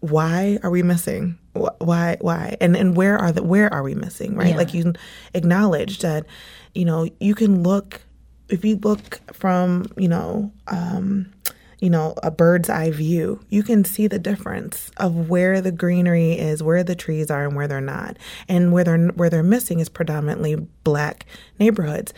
why 0.01 0.59
are 0.63 0.71
we 0.71 0.83
missing? 0.83 1.39
Wh- 1.59 1.81
Why? 1.81 2.17
Why? 2.21 2.57
And 2.61 2.77
and 2.77 2.97
where 2.97 3.19
are 3.19 3.33
the 3.33 3.43
where 3.43 3.73
are 3.73 3.83
we 3.83 3.95
missing? 3.95 4.35
Right? 4.37 4.49
Yeah. 4.51 4.57
Like 4.57 4.75
you 4.75 4.93
acknowledge 5.35 5.99
that, 6.01 6.27
you 6.75 6.85
know, 6.85 7.09
you 7.21 7.35
can 7.35 7.63
look 7.63 8.03
if 8.49 8.65
you 8.65 8.77
look 8.77 9.21
from 9.33 9.87
you 9.97 10.09
know. 10.09 10.53
Um, 10.67 11.33
you 11.81 11.91
know, 11.91 12.15
a 12.25 12.31
bird's 12.33 12.69
eye 12.69 12.91
view, 12.91 13.39
you 13.51 13.63
can 13.63 13.85
see 13.85 14.09
the 14.09 14.19
difference 14.19 14.91
of 14.97 15.29
where 15.29 15.61
the 15.61 15.71
greenery 15.71 16.33
is, 16.33 16.61
where 16.61 16.83
the 16.83 16.97
trees 16.97 17.31
are, 17.31 17.45
and 17.45 17.55
where 17.55 17.69
they're 17.69 17.81
not. 17.81 18.17
And 18.49 18.73
where 18.73 18.83
they're 18.83 19.07
where 19.09 19.31
they're 19.31 19.45
missing 19.45 19.79
is 19.79 19.89
predominantly 19.89 20.57
black 20.83 21.25
neighborhoods. 21.61 22.13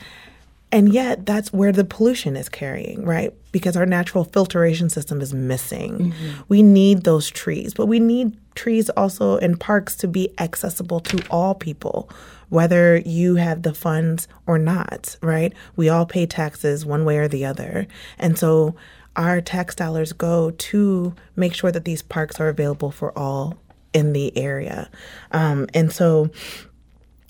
And 0.72 0.92
yet 0.92 1.26
that's 1.26 1.52
where 1.52 1.72
the 1.72 1.84
pollution 1.84 2.36
is 2.36 2.48
carrying, 2.48 3.04
right? 3.04 3.34
Because 3.50 3.76
our 3.76 3.86
natural 3.86 4.24
filtration 4.24 4.88
system 4.88 5.20
is 5.20 5.34
missing. 5.34 6.12
Mm-hmm. 6.12 6.42
We 6.48 6.62
need 6.62 7.02
those 7.02 7.28
trees, 7.28 7.74
but 7.74 7.86
we 7.86 7.98
need 7.98 8.36
trees 8.54 8.88
also 8.90 9.36
in 9.38 9.56
parks 9.56 9.96
to 9.96 10.08
be 10.08 10.32
accessible 10.38 11.00
to 11.00 11.24
all 11.28 11.54
people, 11.54 12.08
whether 12.50 12.98
you 12.98 13.36
have 13.36 13.62
the 13.62 13.74
funds 13.74 14.28
or 14.46 14.58
not, 14.58 15.16
right? 15.22 15.52
We 15.74 15.88
all 15.88 16.06
pay 16.06 16.26
taxes 16.26 16.86
one 16.86 17.04
way 17.04 17.18
or 17.18 17.26
the 17.26 17.44
other. 17.44 17.88
And 18.18 18.38
so 18.38 18.76
our 19.16 19.40
tax 19.40 19.74
dollars 19.74 20.12
go 20.12 20.52
to 20.52 21.14
make 21.34 21.54
sure 21.54 21.72
that 21.72 21.84
these 21.84 22.02
parks 22.02 22.38
are 22.38 22.48
available 22.48 22.92
for 22.92 23.16
all 23.18 23.58
in 23.92 24.12
the 24.12 24.36
area. 24.38 24.88
Um, 25.32 25.66
and 25.74 25.92
so 25.92 26.30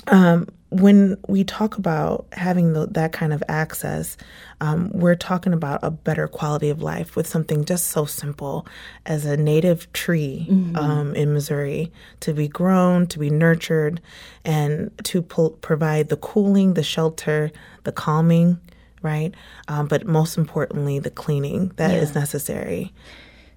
um, 0.07 0.49
when 0.71 1.17
we 1.27 1.43
talk 1.43 1.77
about 1.77 2.27
having 2.33 2.73
the, 2.73 2.87
that 2.87 3.13
kind 3.13 3.33
of 3.33 3.43
access, 3.49 4.17
um, 4.61 4.91
we're 4.93 5.17
talking 5.17 5.53
about 5.53 5.81
a 5.83 5.91
better 5.91 6.29
quality 6.29 6.71
of 6.71 6.81
life 6.81 7.17
with 7.17 7.27
something 7.27 7.65
just 7.65 7.89
so 7.89 8.05
simple 8.05 8.67
as 9.05 9.25
a 9.25 9.37
native 9.37 9.93
tree 9.93 10.47
mm-hmm. 10.49 10.77
um, 10.77 11.15
in 11.17 11.35
Missouri 11.35 11.91
to 12.21 12.33
be 12.33 12.47
grown, 12.47 13.07
to 13.09 13.19
be 13.19 13.31
nurtured, 13.31 14.01
and 14.45 14.91
to 15.05 15.23
po- 15.23 15.51
provide 15.51 16.09
the 16.09 16.17
cooling, 16.17 16.75
the 16.75 16.85
shelter, 16.85 17.51
the 17.83 17.93
calming, 17.93 18.61
right? 19.03 19.35
Um, 19.67 19.89
but 19.89 20.07
most 20.07 20.39
importantly, 20.39 21.01
the 21.01 21.11
cleaning 21.11 21.73
that 21.77 21.91
yeah. 21.91 22.01
is 22.01 22.15
necessary. 22.15 22.93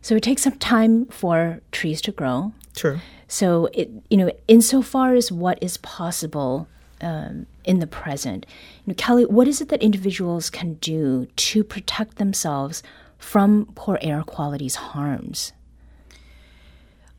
So 0.02 0.15
it 0.15 0.23
takes 0.23 0.41
some 0.41 0.58
time 0.58 1.06
for 1.08 1.62
trees 1.71 2.02
to 2.02 2.12
grow. 2.12 2.54
True. 2.76 2.99
So 3.28 3.69
it, 3.73 3.91
you 4.10 4.17
know, 4.17 4.32
insofar 4.47 5.13
as 5.13 5.32
what 5.32 5.62
is 5.62 5.78
possible 5.78 6.67
um, 7.04 7.46
in 7.63 7.80
the 7.80 7.88
present. 7.88 8.46
You 8.86 8.92
know, 8.92 8.96
Kelly, 8.96 9.26
what 9.26 9.48
is 9.48 9.62
it 9.62 9.70
that 9.70 9.82
individuals 9.82 10.50
can 10.50 10.76
do 10.76 11.28
to 11.36 11.63
protect 11.63 12.18
themselves 12.18 12.82
from 13.18 13.72
poor 13.76 14.00
air 14.02 14.24
quality's 14.24 14.76
harms? 14.76 15.54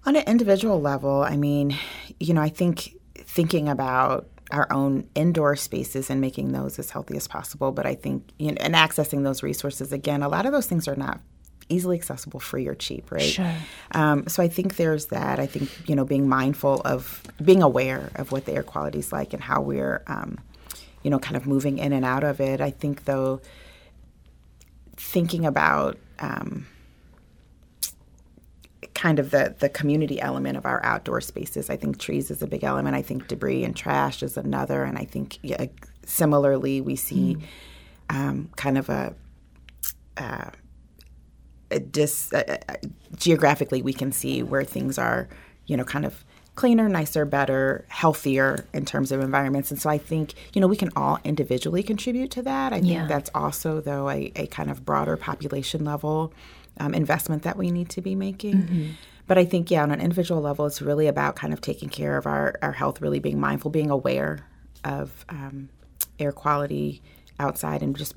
On 0.07 0.16
an 0.16 0.25
individual 0.27 0.81
level, 0.81 1.23
I 1.23 1.37
mean, 1.37 1.77
you 2.20 2.35
know, 2.35 2.42
I 2.42 2.49
think 2.49 2.94
thinking 3.14 3.68
about 3.68 4.29
our 4.51 4.70
own 4.70 5.09
indoor 5.14 5.57
spaces 5.57 6.11
and 6.11 6.20
making 6.20 6.53
those 6.53 6.79
as 6.79 6.90
healthy 6.90 7.16
as 7.16 7.27
possible. 7.27 7.73
But 7.73 7.87
I 7.87 7.94
think, 7.94 8.29
you 8.38 8.53
know, 8.53 8.59
and 8.61 8.75
accessing 8.75 9.25
those 9.25 9.42
resources 9.42 9.92
again, 9.92 10.23
a 10.23 10.29
lot 10.29 10.47
of 10.47 10.53
those 10.53 10.66
things 10.66 10.87
are 10.87 10.97
not 10.97 11.20
easily 11.68 11.96
accessible, 11.96 12.40
free 12.40 12.66
or 12.66 12.74
cheap, 12.74 13.11
right? 13.11 13.22
Sure. 13.22 13.55
Um, 13.92 14.27
so 14.29 14.42
I 14.42 14.48
think 14.48 14.77
there's 14.77 15.07
that. 15.07 15.38
I 15.38 15.46
think 15.46 15.88
you 15.88 15.96
know 15.96 16.05
being 16.05 16.29
mindful 16.29 16.81
of 16.85 17.22
being 17.42 17.62
aware 17.62 18.11
of 18.16 18.33
what 18.33 18.44
the 18.44 18.53
air 18.53 18.62
quality 18.62 18.98
is 18.98 19.12
like 19.12 19.33
and 19.33 19.42
how 19.42 19.61
we're 19.61 20.03
um, 20.07 20.38
you 21.03 21.11
know 21.11 21.18
kind 21.18 21.37
of 21.37 21.46
moving 21.46 21.79
in 21.79 21.92
and 21.92 22.05
out 22.05 22.24
of 22.24 22.40
it. 22.40 22.61
I 22.61 22.70
think 22.70 23.05
though 23.05 23.40
thinking 24.96 25.44
about 25.44 25.98
um, 26.18 26.66
kind 28.94 29.18
of 29.18 29.31
the 29.31 29.55
the 29.59 29.68
community 29.68 30.20
element 30.20 30.57
of 30.57 30.64
our 30.64 30.85
outdoor 30.85 31.20
spaces. 31.20 31.68
I 31.70 31.77
think 31.77 31.98
trees 31.98 32.31
is 32.31 32.42
a 32.42 32.46
big 32.46 32.64
element. 32.64 32.94
I 32.94 33.03
think 33.03 33.29
debris 33.29 33.64
and 33.64 33.77
trash 33.77 34.22
is 34.22 34.37
another, 34.37 34.85
and 34.85 34.96
I 34.96 35.05
think 35.05 35.38
yeah, 35.42 35.66
similarly 36.07 36.81
we 36.81 36.96
see 36.96 37.37
mm. 37.37 38.16
um, 38.16 38.50
kind 38.57 38.79
of 38.79 38.88
a 38.88 39.14
uh, 40.16 40.50
dis, 41.78 42.32
uh, 42.32 42.58
geographically 43.16 43.82
we 43.82 43.92
can 43.92 44.12
see 44.12 44.42
where 44.42 44.64
things 44.64 44.98
are, 44.98 45.28
you 45.66 45.76
know, 45.76 45.84
kind 45.84 46.04
of 46.04 46.24
cleaner, 46.54 46.88
nicer, 46.88 47.24
better, 47.24 47.84
healthier 47.88 48.64
in 48.72 48.84
terms 48.84 49.10
of 49.10 49.20
environments. 49.20 49.70
And 49.70 49.80
so 49.80 49.90
I 49.90 49.98
think, 49.98 50.34
you 50.52 50.60
know, 50.60 50.68
we 50.68 50.76
can 50.76 50.90
all 50.94 51.18
individually 51.24 51.82
contribute 51.82 52.30
to 52.32 52.42
that. 52.42 52.72
I 52.72 52.80
think 52.80 53.08
that's 53.08 53.30
also, 53.34 53.80
though, 53.80 54.08
a, 54.08 54.30
a, 54.37 54.46
kind 54.46 54.70
of 54.70 54.84
broader 54.84 55.16
population 55.16 55.84
level 55.84 56.32
um, 56.78 56.94
investment 56.94 57.42
that 57.42 57.56
we 57.56 57.72
need 57.72 57.88
to 57.90 58.00
be 58.00 58.14
making. 58.14 58.54
Mm-hmm. 58.54 58.90
But 59.26 59.38
I 59.38 59.44
think, 59.44 59.70
yeah, 59.70 59.82
on 59.82 59.90
an 59.90 60.00
individual 60.00 60.40
level, 60.40 60.66
it's 60.66 60.82
really 60.82 61.06
about 61.06 61.34
kind 61.34 61.52
of 61.52 61.60
taking 61.60 61.88
care 61.88 62.16
of 62.16 62.26
our, 62.26 62.54
our 62.62 62.72
health, 62.72 63.00
really 63.00 63.18
being 63.18 63.40
mindful, 63.40 63.70
being 63.70 63.90
aware 63.90 64.46
of 64.84 65.24
um, 65.28 65.70
air 66.18 66.30
quality 66.30 67.02
outside 67.40 67.82
and 67.82 67.96
just 67.96 68.14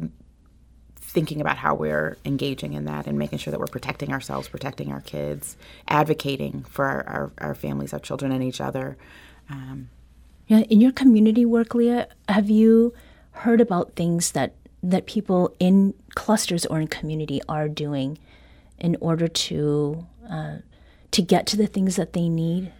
thinking 1.07 1.39
about 1.41 1.57
how 1.57 1.73
we're 1.73 2.17
engaging 2.25 2.73
in 2.73 2.85
that 2.85 3.07
and 3.07 3.17
making 3.17 3.39
sure 3.39 3.51
that 3.51 3.59
we're 3.59 3.65
protecting 3.67 4.11
ourselves, 4.11 4.47
protecting 4.47 4.91
our 4.91 5.01
kids, 5.01 5.57
advocating 5.87 6.63
for 6.69 6.85
our, 6.85 7.03
our, 7.07 7.31
our 7.39 7.55
families, 7.55 7.93
our 7.93 7.99
children, 7.99 8.31
and 8.31 8.43
each 8.43 8.59
other. 8.59 8.97
Um, 9.49 9.89
yeah, 10.47 10.59
in 10.69 10.81
your 10.81 10.91
community 10.91 11.45
work, 11.45 11.73
Leah, 11.73 12.07
have 12.27 12.49
you 12.49 12.93
heard 13.31 13.61
about 13.61 13.95
things 13.95 14.31
that 14.31 14.53
that 14.83 15.07
people 15.07 15.53
in 15.59 15.93
clusters 16.15 16.65
or 16.67 16.79
in 16.79 16.87
community 16.87 17.41
are 17.49 17.67
doing 17.67 18.17
in 18.77 18.95
order 19.01 19.27
to 19.27 20.05
uh, 20.29 20.57
to 21.11 21.21
get 21.21 21.47
to 21.47 21.57
the 21.57 21.67
things 21.67 21.95
that 21.95 22.13
they 22.13 22.29
need? 22.29 22.71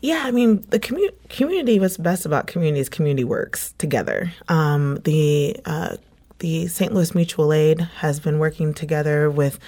Yeah, 0.00 0.22
I 0.24 0.32
mean, 0.32 0.64
the 0.70 0.80
commu- 0.80 1.14
community, 1.28 1.78
what's 1.78 1.96
best 1.96 2.26
about 2.26 2.48
community 2.48 2.80
is 2.80 2.88
community 2.88 3.22
works 3.22 3.72
together. 3.78 4.32
Um, 4.48 4.96
the 5.04 5.56
uh, 5.64 5.96
the 6.42 6.66
St. 6.66 6.92
Louis 6.92 7.14
Mutual 7.14 7.52
Aid 7.52 7.80
has 7.98 8.18
been 8.18 8.40
working 8.40 8.74
together 8.74 9.30
with 9.30 9.60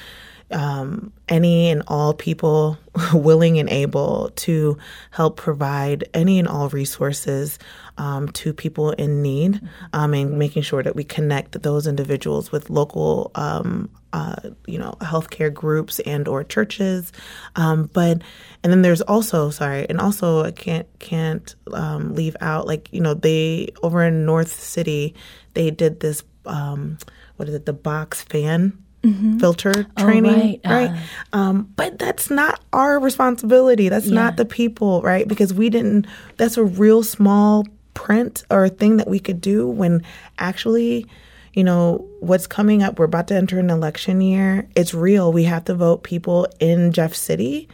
um, 0.50 1.12
any 1.28 1.70
and 1.70 1.84
all 1.86 2.14
people 2.14 2.76
willing 3.14 3.60
and 3.60 3.68
able 3.68 4.30
to 4.36 4.76
help 5.12 5.36
provide 5.36 6.04
any 6.12 6.40
and 6.40 6.48
all 6.48 6.68
resources 6.70 7.60
um, 7.96 8.28
to 8.30 8.52
people 8.52 8.90
in 8.90 9.22
need 9.22 9.60
um, 9.92 10.14
and 10.14 10.36
making 10.36 10.62
sure 10.62 10.82
that 10.82 10.96
we 10.96 11.04
connect 11.04 11.62
those 11.62 11.86
individuals 11.86 12.50
with 12.50 12.70
local 12.70 13.30
um, 13.36 13.88
uh, 14.12 14.34
you 14.66 14.78
know 14.78 14.96
healthcare 15.00 15.54
groups 15.54 16.00
and 16.00 16.26
or 16.26 16.42
churches 16.42 17.12
um, 17.54 17.88
but 17.92 18.20
and 18.64 18.72
then 18.72 18.82
there's 18.82 19.02
also 19.02 19.50
sorry 19.50 19.86
and 19.88 20.00
also 20.00 20.42
i 20.42 20.50
can't 20.50 20.88
can't 20.98 21.54
um, 21.72 22.14
leave 22.14 22.36
out 22.40 22.66
like 22.66 22.88
you 22.92 23.00
know 23.00 23.14
they 23.14 23.68
over 23.82 24.02
in 24.02 24.26
north 24.26 24.52
city 24.52 25.14
they 25.54 25.70
did 25.70 26.00
this 26.00 26.24
um, 26.46 26.98
what 27.36 27.48
is 27.48 27.54
it, 27.54 27.66
the 27.66 27.72
box 27.72 28.22
fan 28.22 28.78
Mm-hmm. 29.04 29.36
filter 29.36 29.86
oh, 29.98 30.02
training, 30.02 30.62
oh, 30.64 30.70
right? 30.70 30.88
right? 30.90 31.02
Uh, 31.30 31.36
um, 31.36 31.72
but 31.76 31.98
that's 31.98 32.30
not 32.30 32.60
our 32.72 32.98
responsibility. 32.98 33.90
That's 33.90 34.06
yeah. 34.06 34.14
not 34.14 34.38
the 34.38 34.46
people, 34.46 35.02
right? 35.02 35.28
Because 35.28 35.52
we 35.52 35.68
didn't. 35.68 36.06
That's 36.38 36.56
a 36.56 36.64
real 36.64 37.02
small 37.02 37.66
print 37.92 38.44
or 38.48 38.64
a 38.64 38.70
thing 38.70 38.96
that 38.96 39.06
we 39.06 39.18
could 39.18 39.42
do 39.42 39.68
when 39.68 40.02
actually, 40.38 41.06
you 41.52 41.62
know, 41.62 42.08
what's 42.20 42.46
coming 42.46 42.82
up. 42.82 42.98
We're 42.98 43.04
about 43.04 43.28
to 43.28 43.34
enter 43.34 43.58
an 43.58 43.68
election 43.68 44.22
year. 44.22 44.66
It's 44.74 44.94
real. 44.94 45.34
We 45.34 45.44
have 45.44 45.66
to 45.66 45.74
vote 45.74 46.02
people 46.02 46.48
in 46.58 46.90
Jeff 46.90 47.14
City 47.14 47.68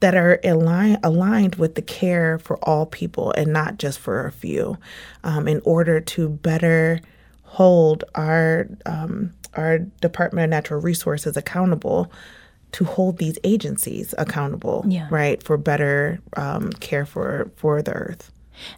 that 0.00 0.14
are 0.14 0.38
align, 0.44 0.98
aligned 1.02 1.54
with 1.54 1.76
the 1.76 1.82
care 1.82 2.38
for 2.38 2.58
all 2.58 2.84
people 2.84 3.32
and 3.38 3.54
not 3.54 3.78
just 3.78 3.98
for 3.98 4.26
a 4.26 4.32
few, 4.32 4.76
um, 5.22 5.48
in 5.48 5.62
order 5.64 5.98
to 5.98 6.28
better 6.28 7.00
hold 7.54 8.02
our 8.16 8.66
um, 8.84 9.32
our 9.54 9.78
Department 9.78 10.44
of 10.44 10.50
Natural 10.50 10.80
Resources 10.80 11.36
accountable 11.36 12.10
to 12.72 12.84
hold 12.84 13.18
these 13.18 13.38
agencies 13.44 14.12
accountable, 14.18 14.84
yeah. 14.88 15.06
right, 15.08 15.40
for 15.40 15.56
better 15.56 16.18
um, 16.36 16.70
care 16.72 17.06
for 17.06 17.50
for 17.54 17.80
the 17.80 17.92
earth. 17.92 18.32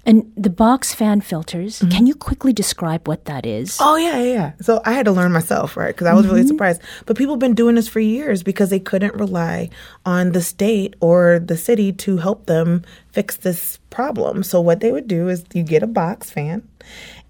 And 0.05 0.31
the 0.37 0.51
box 0.51 0.95
fan 0.95 1.21
filters, 1.21 1.81
mm-hmm. 1.81 1.91
can 1.91 2.07
you 2.07 2.15
quickly 2.15 2.53
describe 2.53 3.07
what 3.07 3.27
that 3.27 3.45
is? 3.45 3.79
Oh, 3.81 3.97
yeah, 3.97 4.19
yeah, 4.19 4.33
yeah. 4.33 4.53
So 4.61 4.81
I 4.85 4.93
had 4.93 5.05
to 5.05 5.13
learn 5.13 5.33
myself, 5.33 5.77
right? 5.77 5.95
Because 5.95 6.07
I 6.07 6.15
was 6.15 6.25
mm-hmm. 6.25 6.35
really 6.35 6.47
surprised. 6.47 6.81
But 7.05 7.19
people 7.19 7.35
have 7.35 7.41
been 7.41 7.55
doing 7.55 7.75
this 7.75 7.89
for 7.89 8.01
years 8.01 8.43
because 8.43 8.71
they 8.71 8.81
couldn't 8.81 9.15
rely 9.15 9.69
on 10.07 10.33
the 10.33 10.41
state 10.41 10.97
or 11.01 11.39
the 11.39 11.59
city 11.59 11.93
to 11.93 12.17
help 12.17 12.47
them 12.47 12.85
fix 13.13 13.37
this 13.37 13.79
problem. 13.91 14.43
So 14.43 14.63
what 14.63 14.81
they 14.81 14.93
would 14.93 15.09
do 15.09 15.29
is 15.29 15.45
you 15.53 15.63
get 15.63 15.83
a 15.83 15.87
box 15.87 16.31
fan 16.31 16.67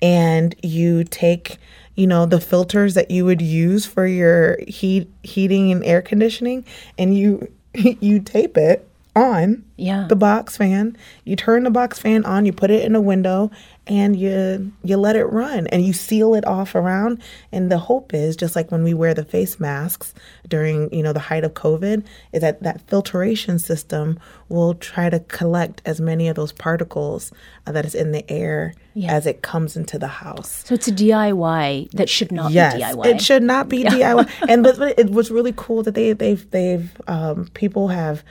and 0.02 0.54
you 0.62 1.04
take 1.04 1.58
you 1.94 2.06
know 2.06 2.26
the 2.26 2.40
filters 2.40 2.94
that 2.94 3.10
you 3.10 3.24
would 3.24 3.40
use 3.40 3.86
for 3.86 4.06
your 4.06 4.58
heat 4.68 5.10
heating 5.22 5.72
and 5.72 5.84
air 5.84 6.02
conditioning 6.02 6.64
and 6.98 7.16
you 7.16 7.50
you 7.74 8.20
tape 8.20 8.56
it 8.56 8.88
on 9.16 9.64
yeah. 9.76 10.06
the 10.08 10.14
box 10.14 10.56
fan. 10.58 10.96
You 11.24 11.34
turn 11.36 11.64
the 11.64 11.70
box 11.70 11.98
fan 11.98 12.24
on 12.24 12.44
you 12.44 12.52
put 12.52 12.70
it 12.70 12.84
in 12.84 12.94
a 12.94 13.00
window 13.00 13.50
and 13.86 14.14
you 14.14 14.72
you 14.84 14.96
let 14.96 15.16
it 15.16 15.24
run 15.24 15.66
and 15.68 15.84
you 15.84 15.92
seal 15.92 16.34
it 16.34 16.46
off 16.46 16.74
around. 16.74 17.22
And 17.50 17.72
the 17.72 17.78
hope 17.78 18.12
is 18.12 18.36
just 18.36 18.54
like 18.54 18.70
when 18.70 18.84
we 18.84 18.92
wear 18.94 19.14
the 19.14 19.24
face 19.24 19.58
masks 19.58 20.12
during 20.48 20.92
you 20.92 21.02
know 21.02 21.12
the 21.12 21.20
height 21.20 21.44
of 21.44 21.54
covid 21.54 22.04
is 22.32 22.40
that 22.42 22.62
that 22.62 22.80
filtration 22.82 23.58
system 23.58 24.18
will 24.48 24.74
try 24.74 25.08
to 25.10 25.20
collect 25.20 25.82
as 25.84 26.00
many 26.00 26.28
of 26.28 26.36
those 26.36 26.52
particles 26.52 27.32
uh, 27.66 27.72
that 27.72 27.84
is 27.84 27.94
in 27.94 28.12
the 28.12 28.30
air 28.30 28.74
yeah. 28.94 29.12
as 29.12 29.26
it 29.26 29.42
comes 29.42 29.76
into 29.76 29.98
the 29.98 30.06
house. 30.06 30.62
So 30.66 30.74
it's 30.74 30.88
a 30.88 30.92
diy 30.92 31.90
that 31.92 32.08
should 32.08 32.32
not 32.32 32.52
yes, 32.52 32.74
be 32.74 32.80
diy 32.82 33.06
it 33.06 33.22
should 33.22 33.42
not 33.42 33.68
be 33.68 33.84
diy 33.84 34.30
and 34.48 34.62
but, 34.62 34.78
but, 34.78 34.98
it 34.98 35.10
was 35.10 35.30
really 35.30 35.54
cool 35.56 35.82
that 35.84 35.94
they 35.94 36.12
they've 36.12 36.50
they've 36.50 36.90
um, 37.06 37.48
people 37.54 37.88
have 37.88 38.22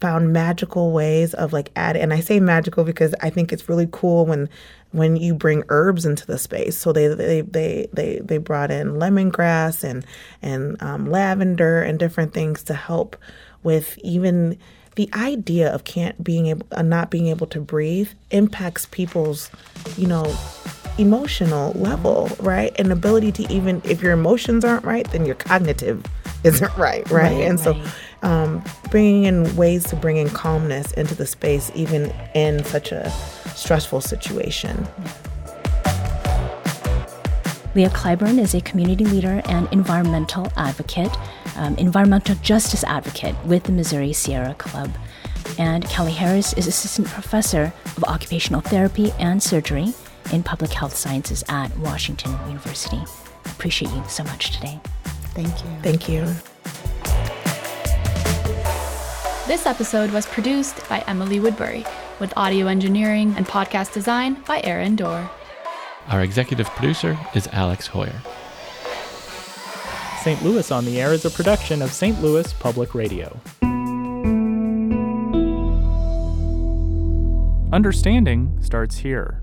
found 0.00 0.32
magical 0.32 0.92
ways 0.92 1.34
of 1.34 1.52
like 1.52 1.70
adding 1.74 2.02
and 2.02 2.12
I 2.12 2.20
say 2.20 2.38
magical 2.40 2.84
because 2.84 3.14
I 3.20 3.30
think 3.30 3.52
it's 3.52 3.68
really 3.68 3.88
cool 3.90 4.26
when 4.26 4.48
when 4.92 5.16
you 5.16 5.34
bring 5.34 5.64
herbs 5.68 6.06
into 6.06 6.26
the 6.26 6.38
space. 6.38 6.78
So 6.78 6.92
they 6.92 7.08
they 7.08 7.42
they 7.42 7.88
they, 7.92 8.20
they 8.22 8.38
brought 8.38 8.70
in 8.70 8.94
lemongrass 8.94 9.84
and 9.84 10.04
and 10.42 10.80
um, 10.82 11.10
lavender 11.10 11.82
and 11.82 11.98
different 11.98 12.32
things 12.32 12.62
to 12.64 12.74
help 12.74 13.16
with 13.62 13.98
even 13.98 14.58
the 14.94 15.08
idea 15.14 15.72
of 15.72 15.84
can't 15.84 16.22
being 16.24 16.46
able 16.46 16.66
uh, 16.72 16.82
not 16.82 17.10
being 17.10 17.28
able 17.28 17.46
to 17.48 17.60
breathe 17.60 18.10
impacts 18.30 18.86
people's 18.86 19.50
you 19.96 20.06
know 20.06 20.24
emotional 20.98 21.72
level 21.72 22.28
right 22.40 22.72
and 22.78 22.90
ability 22.92 23.30
to 23.32 23.52
even 23.52 23.80
if 23.84 24.02
your 24.02 24.12
emotions 24.12 24.64
aren't 24.64 24.84
right 24.84 25.10
then 25.12 25.24
your 25.24 25.34
cognitive 25.34 26.04
isn't 26.44 26.76
right 26.76 27.08
right, 27.10 27.32
right 27.32 27.44
and 27.44 27.58
so 27.58 27.74
um, 28.22 28.62
bringing 28.90 29.24
in 29.24 29.54
ways 29.56 29.84
to 29.84 29.96
bring 29.96 30.16
in 30.16 30.28
calmness 30.30 30.92
into 30.92 31.14
the 31.14 31.26
space, 31.26 31.70
even 31.74 32.12
in 32.34 32.64
such 32.64 32.92
a 32.92 33.10
stressful 33.54 34.00
situation. 34.00 34.86
Leah 37.74 37.90
Clyburn 37.90 38.38
is 38.38 38.54
a 38.54 38.60
community 38.62 39.04
leader 39.04 39.42
and 39.44 39.68
environmental 39.72 40.50
advocate, 40.56 41.14
um, 41.56 41.76
environmental 41.76 42.34
justice 42.36 42.82
advocate 42.84 43.36
with 43.44 43.64
the 43.64 43.72
Missouri 43.72 44.12
Sierra 44.12 44.54
Club. 44.54 44.90
And 45.58 45.84
Kelly 45.88 46.12
Harris 46.12 46.52
is 46.54 46.66
assistant 46.66 47.08
professor 47.08 47.72
of 47.96 48.04
occupational 48.04 48.60
therapy 48.60 49.12
and 49.18 49.42
surgery 49.42 49.94
in 50.32 50.42
public 50.42 50.72
health 50.72 50.94
sciences 50.96 51.42
at 51.48 51.76
Washington 51.78 52.32
University. 52.46 53.02
Appreciate 53.46 53.90
you 53.92 54.02
so 54.08 54.24
much 54.24 54.50
today. 54.50 54.80
Thank 55.34 55.64
you. 55.64 55.70
Thank 55.82 56.08
you. 56.08 56.24
This 59.46 59.64
episode 59.64 60.10
was 60.10 60.26
produced 60.26 60.86
by 60.88 61.02
Emily 61.06 61.40
Woodbury, 61.40 61.84
with 62.20 62.32
audio 62.36 62.66
engineering 62.66 63.32
and 63.36 63.46
podcast 63.46 63.94
design 63.94 64.34
by 64.46 64.60
Aaron 64.62 64.94
Doerr. 64.96 65.30
Our 66.08 66.22
executive 66.22 66.66
producer 66.70 67.18
is 67.34 67.48
Alex 67.52 67.88
Heuer. 67.88 68.12
St. 70.22 70.42
Louis 70.42 70.70
on 70.70 70.84
the 70.84 71.00
Air 71.00 71.12
is 71.12 71.24
a 71.24 71.30
production 71.30 71.80
of 71.80 71.92
St. 71.92 72.20
Louis 72.20 72.52
Public 72.54 72.94
Radio. 72.94 73.40
Understanding 77.72 78.58
starts 78.60 78.98
here. 78.98 79.42